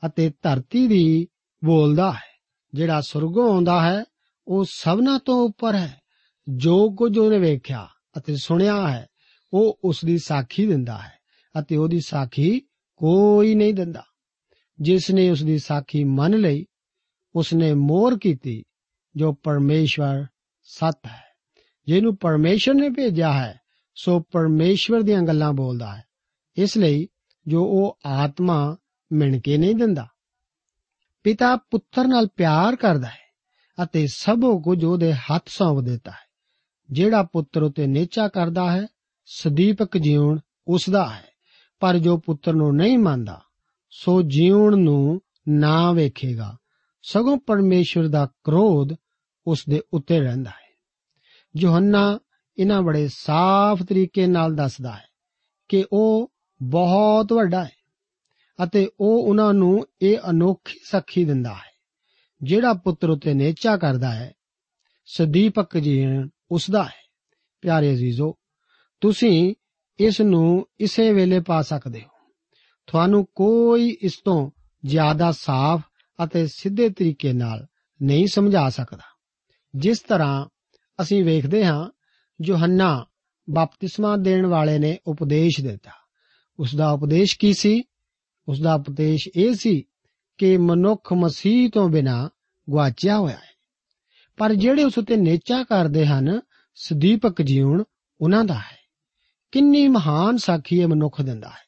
ਅਤੇ 0.06 0.32
ਧਰਤੀ 0.42 0.86
ਦੀ 0.86 1.26
ਬੋਲਦਾ 1.64 2.12
ਹੈ। 2.12 2.32
ਜਿਹੜਾ 2.74 3.00
ਸੁਰਗੋਂ 3.00 3.54
ਆਉਂਦਾ 3.54 3.90
ਹੈ, 3.90 4.04
ਉਹ 4.46 4.64
ਸਭਨਾ 4.64 5.18
ਤੋਂ 5.18 5.48
ਉੱਪਰ 5.48 5.74
ਹੈ। 5.74 6.00
ਜੋ 6.48 6.90
ਕੁਝ 6.90 7.18
ਉਹਨੇ 7.18 7.38
ਵੇਖਿਆ 7.38 7.88
ਅਤੇ 8.18 8.36
ਸੁਣਿਆ 8.36 8.88
ਹੈ, 8.88 9.06
ਉਹ 9.52 9.80
ਉਸ 9.84 10.00
ਦੀ 10.04 10.18
ਸਾਖੀ 10.18 10.66
ਦਿੰਦਾ 10.66 10.98
ਹੈ 10.98 11.12
ਅਤੇ 11.60 11.76
ਉਹਦੀ 11.76 12.00
ਸਾਖੀ 12.00 12.60
ਕੋਈ 12.96 13.54
ਨਹੀਂ 13.54 13.74
ਦਿੰਦਾ। 13.74 14.04
ਜਿਸ 14.80 15.10
ਨੇ 15.10 15.30
ਉਸ 15.30 15.42
ਦੀ 15.42 15.58
ਸਾਖੀ 15.58 16.04
ਮੰਨ 16.04 16.38
ਲਈ 16.38 16.66
ਉਸ 17.34 17.54
ਨੇ 17.54 17.74
ਮੋਹਰ 17.74 18.18
ਕੀਤੀ, 18.18 18.64
ਜੋ 19.16 19.32
ਪਰਮੇਸ਼ਵਰ 19.32 20.26
ਸਤ 20.62 21.06
ਹੈ। 21.06 21.24
ਜਿਹਨੂੰ 21.86 22.16
ਪਰਮੇਸ਼ਵਰ 22.16 22.74
ਨੇ 22.74 22.88
ਭੇਜਿਆ 22.88 23.32
ਹੈ 23.32 23.61
ਸੋ 23.94 24.20
ਪਰਮੇਸ਼ਵਰ 24.20 25.02
ਦੀਆਂ 25.02 25.22
ਗੱਲਾਂ 25.22 25.52
ਬੋਲਦਾ 25.52 25.96
ਹੈ। 25.96 26.04
ਇਸ 26.56 26.76
ਲਈ 26.76 27.08
ਜੋ 27.46 27.64
ਉਹ 27.64 27.98
ਆਤਮਾ 28.06 28.76
ਮਿਣ 29.12 29.40
ਕੇ 29.40 29.56
ਨਹੀਂ 29.56 29.74
ਦਿੰਦਾ। 29.74 30.08
ਪਿਤਾ 31.22 31.56
ਪੁੱਤਰ 31.56 32.06
ਨਾਲ 32.06 32.26
ਪਿਆਰ 32.26 32.76
ਕਰਦਾ 32.76 33.08
ਹੈ 33.08 33.22
ਅਤੇ 33.82 34.06
ਸਭੋ 34.06 34.60
ਕੁਝ 34.60 34.84
ਉਹਦੇ 34.84 35.12
ਹੱਥ 35.12 35.42
ਸੌਂਪ 35.46 35.84
ਦਿੱਤਾ 35.84 36.10
ਹੈ। 36.10 36.32
ਜਿਹੜਾ 36.90 37.22
ਪੁੱਤਰ 37.22 37.62
ਉਤੇ 37.62 37.86
ਨੇਚਾ 37.86 38.28
ਕਰਦਾ 38.28 38.72
ਹੈ, 38.72 38.86
ਸਦੀਪਕ 39.26 39.98
ਜੀਵਨ 39.98 40.38
ਉਸ 40.66 40.90
ਦਾ 40.90 41.08
ਹੈ। 41.08 41.24
ਪਰ 41.80 41.98
ਜੋ 41.98 42.18
ਪੁੱਤਰ 42.18 42.52
ਨੂੰ 42.52 42.76
ਨਹੀਂ 42.76 42.98
ਮੰਨਦਾ, 42.98 43.42
ਸੋ 43.90 44.22
ਜੀਵਨ 44.22 44.78
ਨੂੰ 44.78 45.20
ਨਾ 45.48 45.92
ਵੇਖੇਗਾ। 45.92 46.56
ਸਗੋਂ 47.02 47.38
ਪਰਮੇਸ਼ਵਰ 47.38 48.08
ਦਾ 48.08 48.26
ਕ੍ਰੋਧ 48.44 48.88
ਉਸ 49.46 49.64
ਦੇ 49.68 49.82
ਉੱਤੇ 49.92 50.20
ਰਹਿੰਦਾ 50.20 50.50
ਹੈ। 50.50 50.78
ਯੋਹੰਨਾ 51.56 52.18
ਇਹਨਾਂ 52.58 52.82
ਬੜੇ 52.82 53.08
ਸਾਫ਼ 53.08 53.82
ਤਰੀਕੇ 53.82 54.26
ਨਾਲ 54.26 54.54
ਦੱਸਦਾ 54.54 54.92
ਹੈ 54.92 55.04
ਕਿ 55.68 55.84
ਉਹ 55.92 56.32
ਬਹੁਤ 56.62 57.32
ਵੱਡਾ 57.32 57.64
ਹੈ 57.64 57.70
ਅਤੇ 58.64 58.90
ਉਹ 59.00 59.28
ਉਹਨਾਂ 59.28 59.54
ਨੂੰ 59.54 59.86
ਇਹ 60.02 60.18
ਅਨੋਖੀ 60.30 60.78
ਸਾਖੀ 60.84 61.24
ਦਿੰਦਾ 61.24 61.54
ਹੈ, 61.54 61.70
ਜਿਹੜਾ 62.42 62.72
ਪੁੱਤਰ 62.72 63.10
ਉਤੇ 63.10 63.34
ਨੇਚਾ 63.34 63.76
ਕਰਦਾ 63.76 64.14
ਹੈ, 64.14 64.32
ਸਦੀਪਕ 65.06 65.78
ਜੀਵਨ 65.78 66.28
ਉਸ 66.50 66.70
ਦਾ 66.70 66.84
ਹੈ। 66.84 67.02
ਪਿਆਰੇ 67.60 67.92
ਅਜ਼ੀਜ਼ੋ, 67.92 68.34
ਤੁਸੀਂ 69.00 69.54
ਇਸ 69.98 70.20
ਨੂੰ 70.20 70.66
ਇਸੇ 70.80 71.12
ਵੇਲੇ 71.12 71.40
ਪਾ 71.40 71.62
ਸਕਦੇ 71.62 72.00
ਹੋ। 72.00 72.08
ਤੁਹਾਨੂੰ 72.86 73.26
ਕੋਈ 73.34 73.96
ਇਸ 74.02 74.20
ਤੋਂ 74.24 74.50
ਜ਼ਿਆਦਾ 74.84 75.32
ਸਾਫ਼ 75.32 75.82
ਅਤੇ 76.24 76.46
ਸਿੱਧੇ 76.46 76.88
ਤਰੀਕੇ 76.88 77.32
ਨਾਲ 77.32 77.66
ਨਹੀਂ 78.02 78.26
ਸਮਝਾ 78.26 78.68
ਸਕਦਾ। 78.70 79.02
ਜਿਸ 79.74 79.98
ਤਰ੍ਹਾਂ 79.98 80.46
ਅਸੀਂ 81.02 81.24
ਵੇਖਦੇ 81.24 81.64
ਹਾਂ 81.66 81.90
ਯੋਹੰਨਾ 82.44 83.06
ਬਪਤਿਸਮਾ 83.50 84.16
ਦੇਣ 84.16 84.46
ਵਾਲੇ 84.46 84.78
ਨੇ 84.78 84.98
ਉਪਦੇਸ਼ 85.06 85.60
ਦਿੱਤਾ। 85.60 85.90
ਉਸ 86.58 86.74
ਦਾ 86.74 86.90
ਉਪਦੇਸ਼ 86.90 87.38
ਕੀ 87.38 87.54
ਸੀ? 87.54 87.82
ਉਸ 88.48 88.60
ਦਾ 88.60 88.74
ਉਪਦੇਸ਼ 88.74 89.28
ਇਹ 89.36 89.54
ਸੀ 89.54 89.84
ਕਿ 90.38 90.56
ਮਨੁੱਖ 90.56 91.12
ਮਸੀਹ 91.12 91.70
ਤੋਂ 91.70 91.88
ਬਿਨਾ 91.88 92.30
ਗਵਾਚਿਆ 92.70 93.18
ਹੋਇਆ 93.18 93.36
ਹੈ। 93.36 93.52
ਪਰ 94.36 94.54
ਜਿਹੜੇ 94.54 94.84
ਉਸ 94.84 94.98
ਉਤੇ 94.98 95.16
ਨੇਚਾ 95.16 95.64
ਕਰਦੇ 95.64 96.06
ਹਨ, 96.06 96.40
ਸਦੀਪਕ 96.74 97.42
ਜੀਵਨ 97.42 97.84
ਉਹਨਾਂ 98.20 98.44
ਦਾ 98.44 98.54
ਹੈ। 98.54 98.82
ਕਿੰਨੀ 99.52 99.88
ਮਹਾਨ 99.88 100.36
ਸਾਖੀ 100.36 100.76
ਇਹ 100.76 100.86
ਮਨੁੱਖ 100.86 101.22
ਦਿੰਦਾ 101.22 101.48
ਹੈ। 101.48 101.62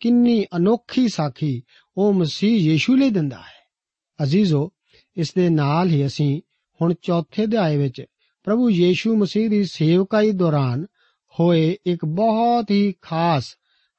ਕਿੰਨੀ 0.00 0.44
ਅਨੋਖੀ 0.56 1.08
ਸਾਖੀ 1.08 1.62
ਉਹ 1.96 2.12
ਮਸੀਹ 2.12 2.70
ਯੀਸ਼ੂ 2.70 2.96
ਲਈ 2.96 3.10
ਦਿੰਦਾ 3.10 3.36
ਹੈ। 3.36 3.58
ਅਜ਼ੀਜ਼ੋ, 4.22 4.72
ਇਸ 5.16 5.34
ਦੇ 5.34 5.50
ਨਾਲ 5.50 5.88
ਹੀ 5.88 6.06
ਅਸੀਂ 6.06 6.42
ਹੁਣ 6.82 6.94
ਚੌਥੇ 7.02 7.44
ਅਧਿਆਏ 7.44 7.76
ਵਿੱਚ 7.76 8.04
ਪ੍ਰਭੂ 8.48 8.70
ਯੀਸ਼ੂ 8.70 9.16
ਮਸੀਹ 9.16 9.50
ਦੀ 9.50 9.64
ਸੇਵਕਾਈ 9.64 10.30
ਦੌਰਾਨ 10.30 10.86
ਹੋਏ 11.40 11.76
ਇੱਕ 11.86 12.04
ਬਹੁਤ 12.04 12.70
ਹੀ 12.70 12.94
ਖਾਸ 13.02 13.44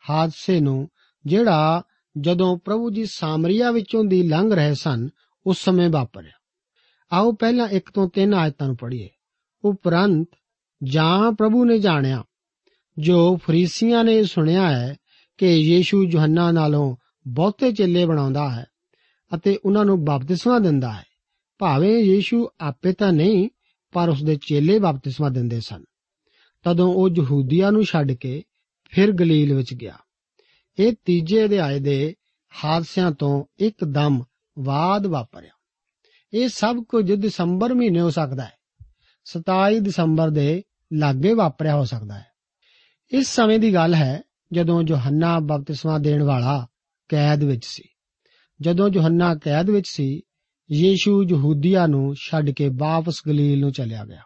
ਹਾਦਸੇ 0.10 0.60
ਨੂੰ, 0.60 0.90
ਜਿਹੜਾ 1.26 1.84
ਜਦੋਂ 2.20 2.58
ਪ੍ਰਭੂ 2.58 2.92
ਜੀ 2.92 3.06
ਸਾਮਰੀਆ 3.06 3.72
ਵਿੱਚੋਂ 3.72 4.04
ਦੀ 4.04 4.24
ਲੰਘ 4.24 4.54
ਰਹੇ 4.54 4.74
ਸਨ, 4.74 5.10
ਉਸ 5.46 5.64
ਸਮੇਂ 5.64 5.90
ਵਾਪਰਿਆ। 5.90 6.32
ਆਓ 7.14 7.32
ਪਹਿਲਾਂ 7.32 7.68
ਇੱਕ 7.68 7.92
ਤੋਂ 7.92 8.10
ਤਿੰਨ 8.10 8.34
ਆਇਤਾਂ 8.34 8.68
ਨੂੰ 8.68 8.78
ਪੜ੍ਹੀਏ। 8.78 9.10
ਉਪਰੰਤ 9.66 10.30
ਜਾਂ 10.84 11.32
ਪ੍ਰਭੂ 11.32 11.66
ਨੇ 11.66 11.80
ਜਾਣਿਆ, 11.80 12.24
ਜੋ 13.00 13.38
ਫਰੀਸੀਆਂ 13.38 14.04
ਨੇ 14.04 14.24
ਸੁਣਿਆ 14.24 14.80
ਹੈ 14.80 14.96
ਕਿ 15.38 15.48
ਯੀਸ਼ੂ 15.48 16.04
ਯੋਹੰਨਾ 16.04 16.52
ਨਾਲੋਂ 16.52 16.96
ਬਹੁਤੇ 17.28 17.72
ਚੇਲੇ 17.72 18.06
ਬਣਾਉਂਦਾ 18.06 18.50
ਹੈ 18.50 18.66
ਅਤੇ 19.36 19.60
ਉਹਨਾਂ 19.66 19.86
ਨੂੰ 19.86 20.06
ਬਪਤਿਸਮਾ 20.06 20.60
ਦਿੰਦਾ 20.60 20.94
ਹੈ। 20.94 21.06
ਭਾਵੇਂ 21.60 21.98
ਯੀਸ਼ੂ 21.98 22.48
ਆਪੇ 22.60 22.94
ਤਾਂ 22.94 23.14
ਨਹੀਂ 23.14 23.50
ਪਰ 23.92 24.10
ਉਸ 24.10 24.24
ਦੇ 24.24 24.40
ਚੇਲੇ 24.48 24.80
ਬਪਤਿਸਮਾ 24.80 25.30
ਦਿੰਦੇ 25.30 25.60
ਸਨ। 25.60 25.84
ਤਦੋਂ 26.64 26.94
ਉਹ 26.94 27.10
ਯਹੂਦੀਆਂ 27.10 27.72
ਨੂੰ 27.72 27.86
ਛੱਡ 27.86 28.12
ਕੇ 28.12 28.44
ਫਿਰ 28.92 29.12
ਗਲੀਲ 29.12 29.54
ਵਿੱਚ 29.54 29.74
ਗਿਆ। 29.74 29.98
ਇਹ 30.80 30.94
ਤੀਜੇ 31.06 31.46
ਅਧਿਆਏ 31.46 31.80
ਦੇ 31.80 32.16
ਹਾਦਸਿਆਂ 32.66 33.12
ਤੋਂ 33.12 33.46
ਇੱਕਦਮ 33.60 34.24
ਬਾਅਦ 34.60 35.06
ਵਾਪਰਿਆ। 35.06 35.52
ਇਹ 36.34 36.48
ਸਭ 36.48 36.84
ਕੁਝ 36.84 37.14
ਦਸੰਬਰ 37.14 37.74
ਮਹੀਨੇ 37.74 38.02
ਹੋ 38.02 38.10
ਸਕਦਾ 38.10 38.46
ਹੈ। 38.46 38.54
27 39.26 39.80
ਦਸੰਬਰ 39.80 40.30
ਦੇ 40.30 40.64
ਲਾਗੇ 40.94 41.34
ਵਾਪਰਿਆ 41.34 41.76
ਹੋ 41.76 41.86
ਸਕਦਾ 41.86 42.14
ਹੈ। 42.14 42.26
ਇਸ 43.12 43.28
ਸਮੇਂ 43.28 43.60
ਦੀ 43.60 43.74
ਗੱਲ 43.74 43.94
ਹੈ, 43.96 44.22
ਜਦੋਂ 44.52 44.84
ਯੋਹੰਨਾ 44.88 45.40
ਬਪਤਿਸਮਾ 45.40 45.98
ਦੇਣ 45.98 46.24
ਵਾਲਾ 46.24 46.68
ਕੈਦ 47.10 47.44
ਵਿੱਚ 47.44 47.66
ਸੀ। 47.66 47.84
ਜਦੋਂ 48.62 48.90
ਯੋਹੰਨਾ 48.94 49.36
ਕੈਦ 49.36 49.70
ਵਿੱਚ 49.70 49.88
ਸੀ 49.88 50.22
ਯੀਸ਼ੂ 50.72 51.24
ਯਹੂਦੀਆਂ 51.24 51.88
ਨੂੰ 51.88 52.16
ਛੱਡ 52.16 52.50
ਕੇ 52.50 52.70
ਵਾਪਸ 52.70 53.22
ਗਲੀਲ 53.28 53.60
ਨੂੰ 53.60 53.72
ਚਲਿਆ 53.72 54.06
ਗਿਆ। 54.06 54.22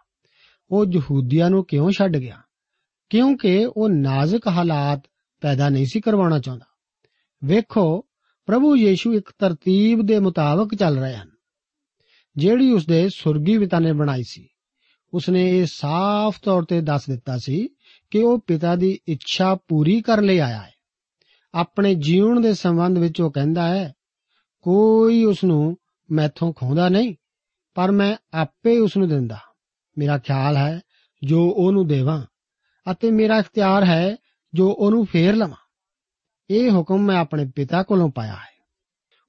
ਉਹ 0.72 0.86
ਯਹੂਦੀਆਂ 0.86 1.50
ਨੂੰ 1.50 1.66
ਕਿਉਂ 1.66 1.92
ਛੱਡ 1.92 2.18
ਗਿਆ? 2.18 2.42
ਕਿਉਂਕਿ 3.10 3.66
ਉਹ 3.78 3.90
ਨਾਜ਼ੁਕ 3.90 4.48
ਹਾਲਾਤ 4.48 5.04
ਪੈਦਾ 5.42 5.70
ਨਹੀਂ 5.70 5.86
ਸੀ 5.86 6.02
ਕਰਵਾਉਣਾ 6.02 6.40
ਚਾਹੁੰਦਾ। 6.40 6.66
ਵੇਖੋ, 7.44 8.02
ਪ੍ਰਭੂ 8.46 8.76
ਯੀਸ਼ੂ 8.76 9.14
ਇੱਕ 9.14 9.32
ਤਰਤੀਬ 9.40 10.02
ਦੇ 10.06 10.20
ਮੁਤਾਬਕ 10.20 10.76
ਚੱਲ 10.76 11.00
ਰਹੇ 11.00 11.16
ਹਨ। 11.16 11.30
ਜਿਹੜੀ 12.38 12.72
ਉਸਦੇ 12.72 13.10
ਸੁਰਗੀ 13.10 13.58
ਪਿਤਾ 13.58 13.80
ਨੇ 13.80 13.94
ਬਣਾਈ 13.94 14.24
ਸੀ। 14.28 14.48
ਉਸਨੇ 15.14 15.60
ਇਹ 15.60 15.66
ਸਾਫ਼ 15.66 16.42
ਤੌਰ 16.42 16.64
ਤੇ 16.64 16.82
ਦੱਸ 16.82 17.06
ਦਿੱਤਾ 17.06 17.38
ਸੀ 17.38 17.68
ਕਿ 18.12 18.20
ਉਹ 18.20 18.40
ਪਿਤਾ 18.40 18.76
ਦੀ 18.76 19.00
ਇੱਛਾ 19.08 19.56
ਪੂਰੀ 19.56 20.02
ਕਰਨ 20.02 20.24
ਲਈ 20.24 20.38
ਆਇਆ 20.38 20.62
ਹੈ। 20.62 20.74
ਆਪਣੇ 21.54 21.96
ਜੀਵਨ 21.96 22.42
ਦੇ 22.42 22.54
ਸੰਬੰਧ 22.54 22.98
ਵਿੱਚ 22.98 23.22
ਉਹ 23.22 23.32
ਕਹਿੰਦਾ 23.32 23.68
ਹੈ, 23.68 23.94
ਕੋਈ 24.62 25.24
ਉਸ 25.24 25.44
ਨੂੰ 25.44 25.78
ਮੈਥੋਂ 26.14 26.54
ਖੋਂਦਾ 26.54 26.90
ਨਹੀਂ, 26.90 27.16
ਪਰ 27.76 27.92
ਮੈਂ 27.92 28.18
ਆਪੇ 28.34 28.80
ਉਸ 28.80 28.98
ਨੂੰ 28.98 29.10
ਦਿੰਦਾ। 29.10 29.38
ਮੇਰਾ 29.98 30.18
ਖਿਆਲ 30.18 30.58
ਹੈ 30.58 30.82
ਜੋ 31.24 31.54
ਉਹਨੂੰ 31.58 31.88
ਦੇਵਾਂ 31.88 32.26
ਅਤੇ 32.92 33.12
ਮੇਰਾ 33.12 33.38
ਇਖਤਿਆਰ 33.38 33.84
ਹੈ 33.86 34.16
ਜੋ 34.54 34.76
ਉਹਨੂੰ 34.78 35.06
ਫੇਰ 35.06 35.36
ਲਵਾਂ। 35.36 35.58
ਇਹ 36.50 36.72
ਹੁਕਮ 36.72 36.98
ਮੈਂ 36.98 37.18
ਆਪਣੇ 37.18 37.52
ਪਿਤਾ 37.56 37.84
ਕੋਲੋਂ 37.84 38.10
ਪਾਇਆ 38.10 38.34
ਹੈ। 38.34 38.54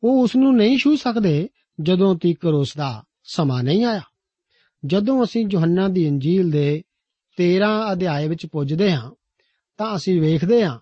ਉਹ 0.03 0.23
ਉਸ 0.23 0.37
ਨੂੰ 0.37 0.57
ਨਹੀਂ 0.57 0.79
ਛੂ 0.79 0.97
ਸਕਦੇ 0.97 1.49
ਜਦੋਂ 1.81 2.19
ਤੀਕ 2.19 2.45
ਉਸ 2.45 2.77
ਦਾ 2.77 3.05
ਸਮਾਂ 3.25 3.63
ਨਹੀਂ 3.63 3.85
ਆਇਆ। 3.85 4.01
ਜਦੋਂ 4.87 5.25
ਅਸੀਂ 5.25 5.47
ਯੋਹੰਨਾ 5.51 5.89
ਦੀ 5.89 6.07
ਇੰਜੀਲ 6.07 6.51
ਦੇ 6.51 6.83
13 7.37 7.93
ਅਧਿਆਏ 7.93 8.29
ਵਿੱਚ 8.29 8.47
ਪੁੱਜਦੇ 8.47 8.93
ਹਾਂ, 8.93 9.11
ਤਾਂ 9.77 9.97
ਅਸੀਂ 9.97 10.21
ਵੇਖਦੇ 10.21 10.65
ਹਾਂ 10.65 10.79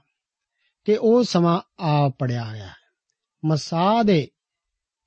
ਕਿ 0.85 0.97
ਉਹ 0.97 1.25
ਸਮਾਂ 1.25 1.61
ਆ 1.81 2.13
ਪੜਿਆ 2.19 2.51
ਗਿਆ 2.55 2.67
ਹੈ। 2.67 2.75
ਮਸਾਹ 3.45 4.05
ਦੇ 4.05 4.29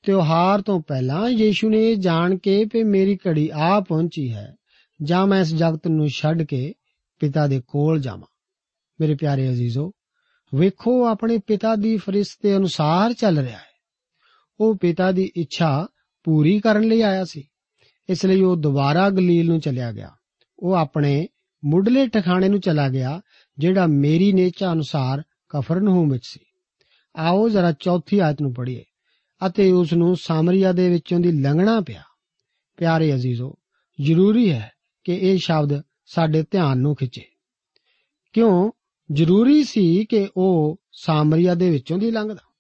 ਤਿਉਹਾਰ 0.05 0.61
ਤੋਂ 0.61 0.79
ਪਹਿਲਾਂ 0.79 1.29
ਯੀਸ਼ੂ 1.29 1.69
ਨੇ 1.69 1.91
ਇਹ 1.91 1.95
ਜਾਣ 1.95 2.37
ਕੇ 2.37 2.65
ਕਿ 2.65 2.83
ਮੇਰੀ 2.83 3.15
ਘੜੀ 3.15 3.49
ਆ 3.53 3.79
ਪਹੁੰਚੀ 3.79 4.33
ਹੈ, 4.33 4.55
ਜਾਂ 5.03 5.27
ਮੈਂ 5.27 5.41
ਇਸ 5.41 5.55
ਜਗਤ 5.55 5.87
ਨੂੰ 5.87 6.09
ਛੱਡ 6.09 6.43
ਕੇ 6.43 6.73
ਪਿਤਾ 7.19 7.47
ਦੇ 7.47 7.61
ਕੋਲ 7.67 7.99
ਜਾਵਾਂ। 7.99 8.27
ਮੇਰੇ 9.01 9.15
ਪਿਆਰੇ 9.15 9.49
ਅਜ਼ੀਜ਼ੋ, 9.49 9.91
ਵੇਖੋ, 10.55 11.05
ਆਪਣੇ 11.05 11.37
ਪਿਤਾ 11.37 11.75
ਦੀ 11.75 11.97
ਫਰਿਸ਼ਤੇ 11.97 12.55
ਅਨੁਸਾਰ 12.57 13.13
ਚੱਲ 13.13 13.37
ਰਿਹਾ 13.37 13.57
ਹੈ। 13.57 13.73
ਉਹ 14.59 14.77
ਪਿਤਾ 14.77 15.11
ਦੀ 15.11 15.31
ਇੱਛਾ 15.35 15.87
ਪੂਰੀ 16.23 16.59
ਕਰਨ 16.59 16.83
ਲਈ 16.83 17.01
ਆਇਆ 17.01 17.25
ਸੀ, 17.25 17.43
ਇਸ 18.09 18.25
ਲਈ 18.25 18.41
ਉਹ 18.41 18.55
ਦੁਬਾਰਾ 18.55 19.09
ਗਲੀਲ 19.09 19.47
ਨੂੰ 19.47 19.59
ਚਲਿਆ 19.59 19.91
ਗਿਆ। 19.91 20.11
ਉਹ 20.59 20.73
ਆਪਣੇ 20.73 21.27
ਮੁੱਢਲੇ 21.65 22.07
ਟਿਕਾਣੇ 22.07 22.49
ਨੂੰ 22.49 22.59
ਚਲਾ 22.59 22.89
ਗਿਆ, 22.89 23.21
ਜਿਹੜਾ 23.57 23.87
ਮੇਰੀ 23.87 24.33
ਨੇਚਾ 24.33 24.71
ਅਨੁਸਾਰ 24.73 25.23
ਕਫਰਨਹੂਮ 25.49 26.11
ਵਿੱਚ 26.11 26.23
ਸੀ। 26.25 26.39
ਆਓ 27.15 27.49
ਜ਼ਰਾ 27.49 27.71
ਚੌਥੀ 27.71 28.19
ਆਇਤ 28.19 28.41
ਨੂੰ 28.41 28.53
ਪੜ੍ਹੀਏ। 28.53 28.83
ਅਤੇ 29.47 29.71
ਉਸ 29.71 29.93
ਨੂੰ 29.93 30.15
ਸਾਮਰੀਆ 30.15 30.71
ਦੇ 30.71 30.89
ਵਿੱਚੋਂ 30.89 31.19
ਦੀ 31.19 31.31
ਲੰਘਣਾ 31.31 31.81
ਪਿਆ। 31.81 32.03
ਪਿਆਰੇ 32.77 33.13
ਅਜ਼ੀਜ਼ੋ, 33.13 33.55
ਜ਼ਰੂਰੀ 34.01 34.51
ਹੈ 34.51 34.71
ਕਿ 35.03 35.13
ਇਹ 35.15 35.37
ਸ਼ਬਦ 35.37 35.81
ਸਾਡੇ 36.05 36.43
ਧਿਆਨ 36.51 36.77
ਨੂੰ 36.77 36.95
ਖਿੱਚੇ। 36.95 37.25
ਕਿਉਂ? 38.33 38.71
ਜ਼ਰੂਰੀ 39.11 39.63
ਸੀ 39.63 40.05
ਕਿ 40.05 40.27
ਉਹ 40.37 40.81
ਸਾਮਰੀਆ 40.91 41.53
ਦੇ 41.53 41.69
ਵਿੱਚੋਂ 41.69 41.97
ਦੀ 41.97 42.11
ਲੰਘਦਾ। 42.11 42.53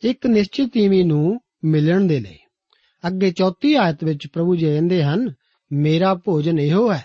ਇੱਕ 0.00 0.26
ਨਿਸ਼ਚਿਤ 0.26 0.72
ਤੀਵੀ 0.72 1.02
ਨੂੰ 1.02 1.40
ਮਿਲਣ 1.64 2.04
ਦੇ 2.04 2.20
ਲਈ। 2.20 2.38
ਅੱਗੇ 3.06 3.32
ਚੌਥੀ 3.32 3.74
ਆਇਤ 3.74 4.04
ਵਿੱਚ 4.04 4.26
ਪ੍ਰਭੂ 4.26 4.56
ਜੀ 4.56 4.66
ਕਹਿੰਦੇ 4.66 5.04
ਹਨ, 5.04 5.34
ਮੇਰਾ 5.72 6.14
ਭੋਜਨ 6.14 6.58
ਇਹੋ 6.58 6.92
ਹੈ, 6.92 7.04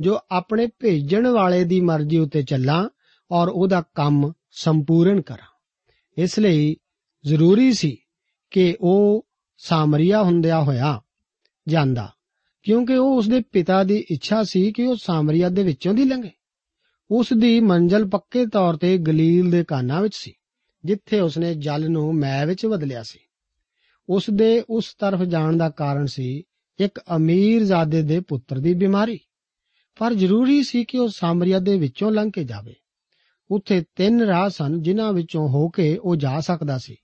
ਜੋ 0.00 0.18
ਆਪਣੇ 0.30 0.66
ਭੇਜਣ 0.66 1.26
ਵਾਲੇ 1.26 1.64
ਦੀ 1.64 1.80
ਮਰਜ਼ੀ 1.80 2.18
ਉੱਤੇ 2.18 2.42
ਚੱਲਾਂ 2.42 2.88
ਔਰ 3.30 3.48
ਉਹਦਾ 3.48 3.82
ਕੰਮ 3.94 4.32
ਸੰਪੂਰਨ 4.50 5.20
ਕਰਾਂ। 5.20 5.46
ਇਸ 6.18 6.38
ਲਈ 6.38 6.76
ਜ਼ਰੂਰੀ 7.26 7.72
ਸੀ 7.72 7.98
ਕਿ 8.50 8.76
ਉਹ 8.80 9.26
ਸਾਮਰੀਆ 9.56 10.22
ਹੁੰਦਿਆ 10.22 10.62
ਹੋਇਆ 10.62 11.00
ਜਾਂਦਾ। 11.68 12.12
ਕਿਉਂਕਿ 12.62 12.94
ਉਹ 12.94 13.16
ਉਸਦੇ 13.16 13.42
ਪਿਤਾ 13.52 13.84
ਦੀ 13.84 14.04
ਇੱਛਾ 14.10 14.44
ਸੀ 14.44 14.72
ਕਿ 14.72 14.86
ਉਹ 14.86 14.96
ਸਾਮਰੀਆ 14.96 15.48
ਦੇ 15.48 15.62
ਵਿੱਚੋਂ 15.62 15.94
ਦੀ 15.94 16.04
ਲੰਘੇ। 16.04 16.30
ਉਸ 17.10 17.28
ਦੀ 17.38 17.60
ਮੰਜ਼ਲ 17.60 18.08
ਪੱਕੇ 18.08 18.46
ਤੌਰ 18.46 18.76
ਤੇ 18.76 18.98
ਗਲੀਲ 18.98 19.50
ਦੇ 19.50 19.64
ਕਾਨਾ 19.64 20.00
ਵਿੱਚ 20.00 20.14
ਸੀ, 20.16 20.32
ਜਿੱਥੇ 20.84 21.20
ਉਸਨੇ 21.20 21.54
ਜਲ 21.54 21.90
ਨੂੰ 21.90 22.14
ਮੈ 22.14 22.46
ਵਿੱਚ 22.46 22.66
ਬਦਲਿਆ 22.66 23.02
ਸੀ। 23.02 23.18
ਉਸ 24.08 24.30
ਦੇ 24.30 24.64
ਉਸ 24.70 24.94
ਤਰਫ 24.98 25.22
ਜਾਣ 25.22 25.56
ਦਾ 25.56 25.70
ਕਾਰਨ 25.70 26.06
ਸੀ 26.06 26.42
ਇੱਕ 26.80 27.00
ਅਮੀਰ 27.16 27.64
ਜ਼ਾਦੇ 27.64 28.02
ਦੇ 28.02 28.20
ਪੁੱਤਰ 28.20 28.58
ਦੀ 28.58 28.74
ਬਿਮਾਰੀ। 28.74 29.20
ਪਰ 29.98 30.14
ਜ਼ਰੂਰੀ 30.14 30.62
ਸੀ 30.62 30.84
ਕਿ 30.84 30.98
ਉਹ 30.98 31.08
ਸਾਮਰੀਆ 31.08 31.58
ਦੇ 31.58 31.78
ਵਿੱਚੋਂ 31.78 32.12
ਲੰਘ 32.12 32.30
ਕੇ 32.30 32.44
ਜਾਵੇ। 32.44 32.74
ਉੱਥੇ 33.50 33.84
ਤਿੰਨ 33.94 34.20
ਰਾਹ 34.20 34.48
ਸਨ 34.48 34.82
ਜਿਨ੍ਹਾਂ 34.82 35.12
ਵਿੱਚੋਂ 35.12 35.48
ਹੋ 35.48 35.68
ਕੇ 35.68 35.96
ਉਹ 35.96 36.16
ਜਾ 36.16 36.40
ਸਕਦਾ 36.40 36.78
ਸੀ। 36.78 36.96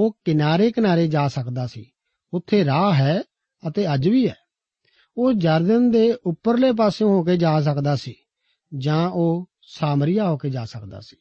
ਉਹ 0.00 0.16
ਕਿਨਾਰੇ 0.24 0.72
ਕਿਨਾਰੇ 0.72 1.08
ਜਾ 1.08 1.28
ਸਕਦਾ 1.28 1.66
ਸੀ। 1.66 1.90
ਉੱਥੇ 2.32 2.64
ਰਾਹ 2.64 2.94
ਹੈ 2.94 3.22
ਅਤੇ 3.68 3.94
ਅੱਜ 3.94 4.08
ਵੀ 4.08 4.28
ਹੈ। 4.28 4.36
ਉਹ 5.16 5.32
ਜਰਦਨ 5.32 5.90
ਦੇ 5.90 6.12
ਉੱਪਰਲੇ 6.12 6.72
ਪਾਸਿਓਂ 6.72 7.10
ਹੋ 7.10 7.22
ਕੇ 7.22 7.36
ਜਾ 7.36 7.60
ਸਕਦਾ 7.60 7.96
ਸੀ 7.96 8.14
ਜਾਂ 8.78 9.10
ਉਹ 9.10 9.50
ਸਾਮਰੀਆ 9.62 10.28
ਹੋ 10.28 10.36
ਕੇ 10.36 10.50
ਜਾ 10.50 10.64
ਸਕਦਾ 10.64 11.00
ਸੀ। 11.00 11.16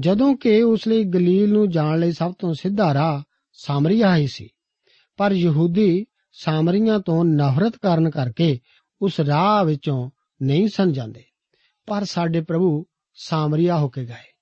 ਜਦੋਂ 0.00 0.36
ਕਿ 0.36 0.62
ਉਸ 0.62 0.88
ਲਈ 0.88 1.04
ਗਲੀਲ 1.04 1.52
ਨੂੰ 1.52 1.70
ਜਾਣ 1.70 1.98
ਲਈ 1.98 2.12
ਸਭ 2.12 2.32
ਤੋਂ 2.38 2.54
ਸਿੱਧਾ 2.54 2.94
ਰਾਹ 2.94 3.22
ਸਾਮਰੀਆ 3.52 4.16
ਹੀ 4.16 4.26
ਸੀ। 4.26 4.48
ਪਰ 5.16 5.32
ਯਹੂਦੀ 5.32 6.06
ਸਾਮਰੀਆਂ 6.32 6.98
ਤੋਂ 6.98 7.24
ਨਫ਼ਰਤ 7.24 7.76
ਕਰਨ 7.76 8.10
ਕਰਕੇ 8.10 8.60
ਉਸ 9.02 9.20
ਰਾਹ 9.20 9.64
ਵਿੱਚੋਂ 9.64 10.10
ਨਹੀਂ 10.42 10.68
ਸਨ 10.68 10.92
ਜਾਂਦੇ। 10.92 11.24
ਪਰ 11.86 12.04
ਸਾਡੇ 12.04 12.40
ਪ੍ਰਭੂ 12.40 12.84
ਸਾਮਰੀਆ 13.14 13.78
ਹੋ 13.78 13.88
ਕੇ 13.88 14.04
ਗਏ 14.04 14.32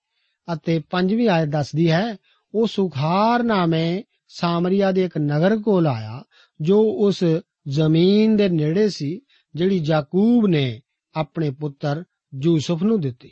ਅਤੇ 0.52 0.78
ਪੰਜਵੀਂ 0.78 1.28
ਆਇਤ 1.28 1.48
ਦੱਸਦੀ 1.48 1.90
ਹੈ 1.90 2.16
ਉਹ 2.54 2.66
ਸੁਖਾਰ 2.66 3.42
ਨਾਮੇ 3.42 4.02
ਸਾਮਰੀਆ 4.28 4.92
ਦੇ 4.92 5.04
ਇੱਕ 5.04 5.18
ਨਗਰ 5.18 5.56
ਕੋਲ 5.56 5.86
ਆਇਆ, 5.86 6.24
ਜੋ 6.60 6.96
ਉਸ 6.98 7.24
ਜ਼ਮੀਨ 7.68 8.36
ਦੇ 8.36 8.48
ਨੇੜੇ 8.48 8.88
ਸੀ, 8.88 9.20
ਜਿਹੜੀ 9.54 9.82
ਯਾਕੂਬ 9.84 10.46
ਨੇ 10.46 10.80
ਆਪਣੇ 11.14 11.50
ਪੁੱਤਰ 11.50 12.04
ਯੂਸਫ 12.42 12.82
ਨੂੰ 12.82 13.00
ਦਿੱਤੀ। 13.00 13.30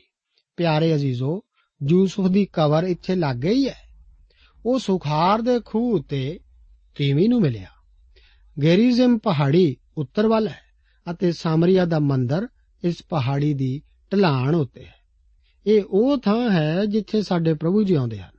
ਪਿਆਰੇ 0.56 0.94
ਅਜ਼ੀਜ਼ੋ, 0.94 1.42
ਯੂਸਫ 1.88 2.28
ਦੀ 2.28 2.48
ਕਬਰ 2.52 2.84
ਇੱਥੇ 2.84 3.14
ਲੱਗ 3.14 3.36
ਗਈ 3.36 3.68
ਹੈ। 3.68 3.76
ਉਹ 4.66 4.78
ਸੁਖਾਰ 4.78 5.42
ਦੇ 5.42 5.60
ਖੂਹ 5.64 5.98
ਉੱਤੇ 5.98 6.40
ਤੀਵੀਂ 6.96 7.28
ਨੂੰ 7.28 7.40
ਮਿਲਿਆ। 7.40 7.68
ਗੈਰੀਜ਼ਮ 8.62 9.18
ਪਹਾੜੀ 9.18 9.76
ਉੱਤਰ 9.98 10.26
ਵੱਲ 10.26 10.48
ਹੈ 10.48 10.60
ਅਤੇ 11.10 11.32
ਸਾਮਰੀਆ 11.32 11.84
ਦਾ 11.84 11.98
ਮੰਦਰ 11.98 12.48
ਇਸ 12.84 13.02
ਪਹਾੜੀ 13.08 13.54
ਦੀ 13.54 13.82
ਢਲਾਣ 14.12 14.54
ਉੱਤੇ 14.54 14.84
ਹੈ। 14.84 14.94
ਇਹ 15.66 15.82
ਉਹ 15.90 16.18
ਥਾਂ 16.18 16.50
ਹੈ 16.50 16.84
ਜਿੱਥੇ 16.84 17.22
ਸਾਡੇ 17.22 17.54
ਪ੍ਰਭੂ 17.54 17.82
ਜੀ 17.82 17.94
ਆਉਂਦੇ 17.94 18.18
ਹਨ। 18.18 18.37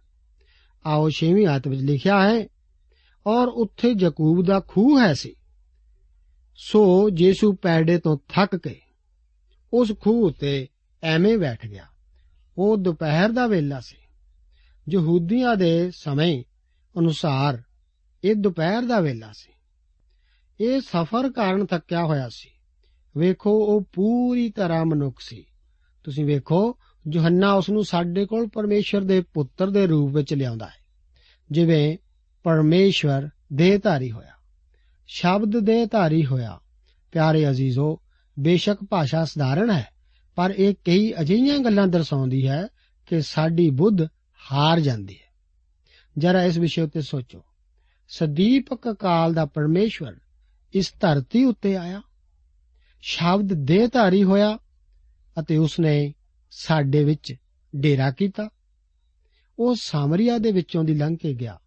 ਆਓ 0.85 1.09
6ਵੀਂ 1.09 1.47
ਆਇਤ 1.47 1.67
ਵਿੱਚ 1.67 1.81
ਲਿਖਿਆ 1.81 2.29
ਹੈ, 2.29 2.47
ਔਰ 3.27 3.47
ਉੱਥੇ 3.47 3.93
ਯਾਕੂਬ 3.99 4.45
ਦਾ 4.45 4.59
ਖੂਹ 4.67 4.99
ਹੈ 4.99 5.13
ਸੀ। 5.13 5.35
ਸੋ 6.55 7.09
ਯੀਸ਼ੂ 7.17 7.53
ਪੈੜੇ 7.53 7.99
ਤੋਂ 7.99 8.17
ਥੱਕ 8.29 8.55
ਕੇ 8.55 8.81
ਉਸ 9.73 9.91
ਖੂਹ 9.99 10.27
ਉੱਤੇ 10.27 10.67
ਐਵੇਂ 11.03 11.37
ਬੈਠ 11.37 11.67
ਗਿਆ। 11.67 11.85
ਉਹ 12.57 12.77
ਦੁਪਹਿਰ 12.77 13.29
ਦਾ 13.29 13.47
ਵੇਲਾ 13.47 13.79
ਸੀ। 13.79 13.97
ਯਹੂਦੀਆਂ 14.91 15.55
ਦੇ 15.55 15.91
ਸਮੇਂ 15.91 16.43
ਅਨੁਸਾਰ 16.99 17.63
ਇਹ 18.23 18.35
ਦੁਪਹਿਰ 18.35 18.81
ਦਾ 18.81 18.99
ਵੇਲਾ 18.99 19.31
ਸੀ। 19.33 19.53
ਇਹ 20.65 20.81
ਸਫ਼ਰ 20.81 21.31
ਕਾਰਨ 21.31 21.65
ਥੱਕਿਆ 21.65 22.05
ਹੋਇਆ 22.05 22.29
ਸੀ। 22.29 22.49
ਵੇਖੋ, 23.17 23.51
ਉਹ 23.51 23.81
ਪੂਰੀ 23.93 24.49
ਤਰ੍ਹਾਂ 24.49 24.85
ਮਨੁੱਖ 24.85 25.19
ਸੀ। 25.19 25.45
ਤੁਸੀਂ 26.03 26.25
ਵੇਖੋ 26.25 26.77
ਯੋਹੰਨਾ 27.11 27.53
ਉਸ 27.53 27.69
ਨੂੰ 27.69 27.85
ਸਾਡੇ 27.85 28.25
ਕੋਲ 28.25 28.47
ਪਰਮੇਸ਼ਰ 28.47 29.01
ਦੇ 29.01 29.21
ਪੁੱਤਰ 29.21 29.69
ਦੇ 29.69 29.87
ਰੂਪ 29.87 30.15
ਵਿੱਚ 30.15 30.33
ਲਿਆਉਂਦਾ 30.33 30.65
ਹੈ। 30.65 30.79
ਜਿਵੇਂ 31.51 31.97
ਪਰਮੇਸ਼ਵਰ 32.43 33.29
ਦੇਹਧਾਰੀ 33.53 34.11
ਹੋਇਆ, 34.11 34.31
ਸ਼ਬਦ 35.07 35.59
ਦੇਹਧਾਰੀ 35.59 36.25
ਹੋਇਆ। 36.25 36.59
ਪਿਆਰੇ 37.11 37.49
ਅਜ਼ੀਜ਼ੋ, 37.49 37.99
ਬੇਸ਼ੱਕ 38.39 38.79
ਭਾਸ਼ਾ 38.83 39.25
ਸਧਾਰਨ 39.25 39.71
ਹੈ, 39.71 39.87
ਪਰ 40.35 40.53
ਇਹ 40.57 40.75
ਕਈ 40.85 41.13
ਅਜਿਹੀਆਂ 41.21 41.59
ਗੱਲਾਂ 41.59 41.87
ਦਰਸਾਉਂਦੀ 41.87 42.47
ਹੈ 42.47 42.67
ਕਿ 43.07 43.21
ਸਾਡੀ 43.21 43.69
ਬੁੱਧ 43.69 44.01
ਹਾਰ 44.51 44.79
ਜਾਂਦੀ 44.79 45.13
ਹੈ। 45.13 45.29
ਜਰਾ 46.17 46.43
ਇਸ 46.43 46.57
ਵਿਸ਼ੇ 46.57 46.81
ਉੱਤੇ 46.81 47.01
ਸੋਚੋ। 47.01 47.45
ਸਦੀਪਕ 48.07 48.91
ਕਾਲ 48.91 49.33
ਦਾ 49.33 49.45
ਪਰਮੇਸ਼ਵਰ 49.45 50.15
ਇਸ 50.73 50.93
ਧਰਤੀ 51.01 51.45
ਉੱਤੇ 51.45 51.75
ਆਇਆ। 51.75 52.01
ਸ਼ਬਦ 53.01 53.53
ਦੇਹਧਾਰੀ 53.53 54.23
ਹੋਇਆ 54.23 54.59
ਅਤੇ 55.39 55.57
ਉਸਨੇ 55.57 56.13
ਸਾਡੇ 56.51 57.03
ਵਿੱਚ 57.03 57.35
ਡੇਰਾ 57.75 58.11
ਕੀਤਾ। 58.11 58.49
ਉਹ 59.59 59.75
ਸਾਮਰੀਆ 59.75 60.37
ਦੇ 60.37 60.51
ਵਿੱਚੋਂ 60.51 60.83
ਦੀ 60.83 60.93
ਲੰਘ 60.93 61.17
ਕੇ 61.21 61.33
ਗਿਆ 61.33 61.59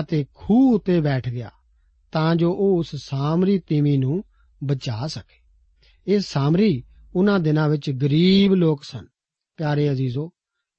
ਅਤੇ 0.00 0.26
ਖੂਹ 0.34 0.74
ਉੱਤੇ 0.74 1.00
ਬੈਠ 1.00 1.28
ਗਿਆ 1.28 1.50
ਤਾਂ 2.12 2.36
ਜੋ 2.36 2.52
ਉਹ 2.52 2.78
ਉਸ 2.78 2.96
ਸਾਮਰੀ 2.96 3.58
ਤੀਵੀ 3.58 3.96
ਨੂੰ 3.96 4.24
ਬਚਾ 4.64 5.06
ਸਕੇ। 5.06 5.36
ਇਹ 6.06 6.20
ਸਾਮਰੀ 6.20 6.84
ਉਹਨਾਂ 7.14 7.40
ਦਿਨਾਂ 7.40 7.68
ਵਿੱਚ 7.68 7.90
ਗਰੀਬ 7.90 8.54
ਲੋਕ 8.54 8.84
ਸਨ। 8.84 9.06
ਪਿਆਰੇ 9.56 9.90
ਅਜ਼ੀਜ਼ੋ, 9.90 10.30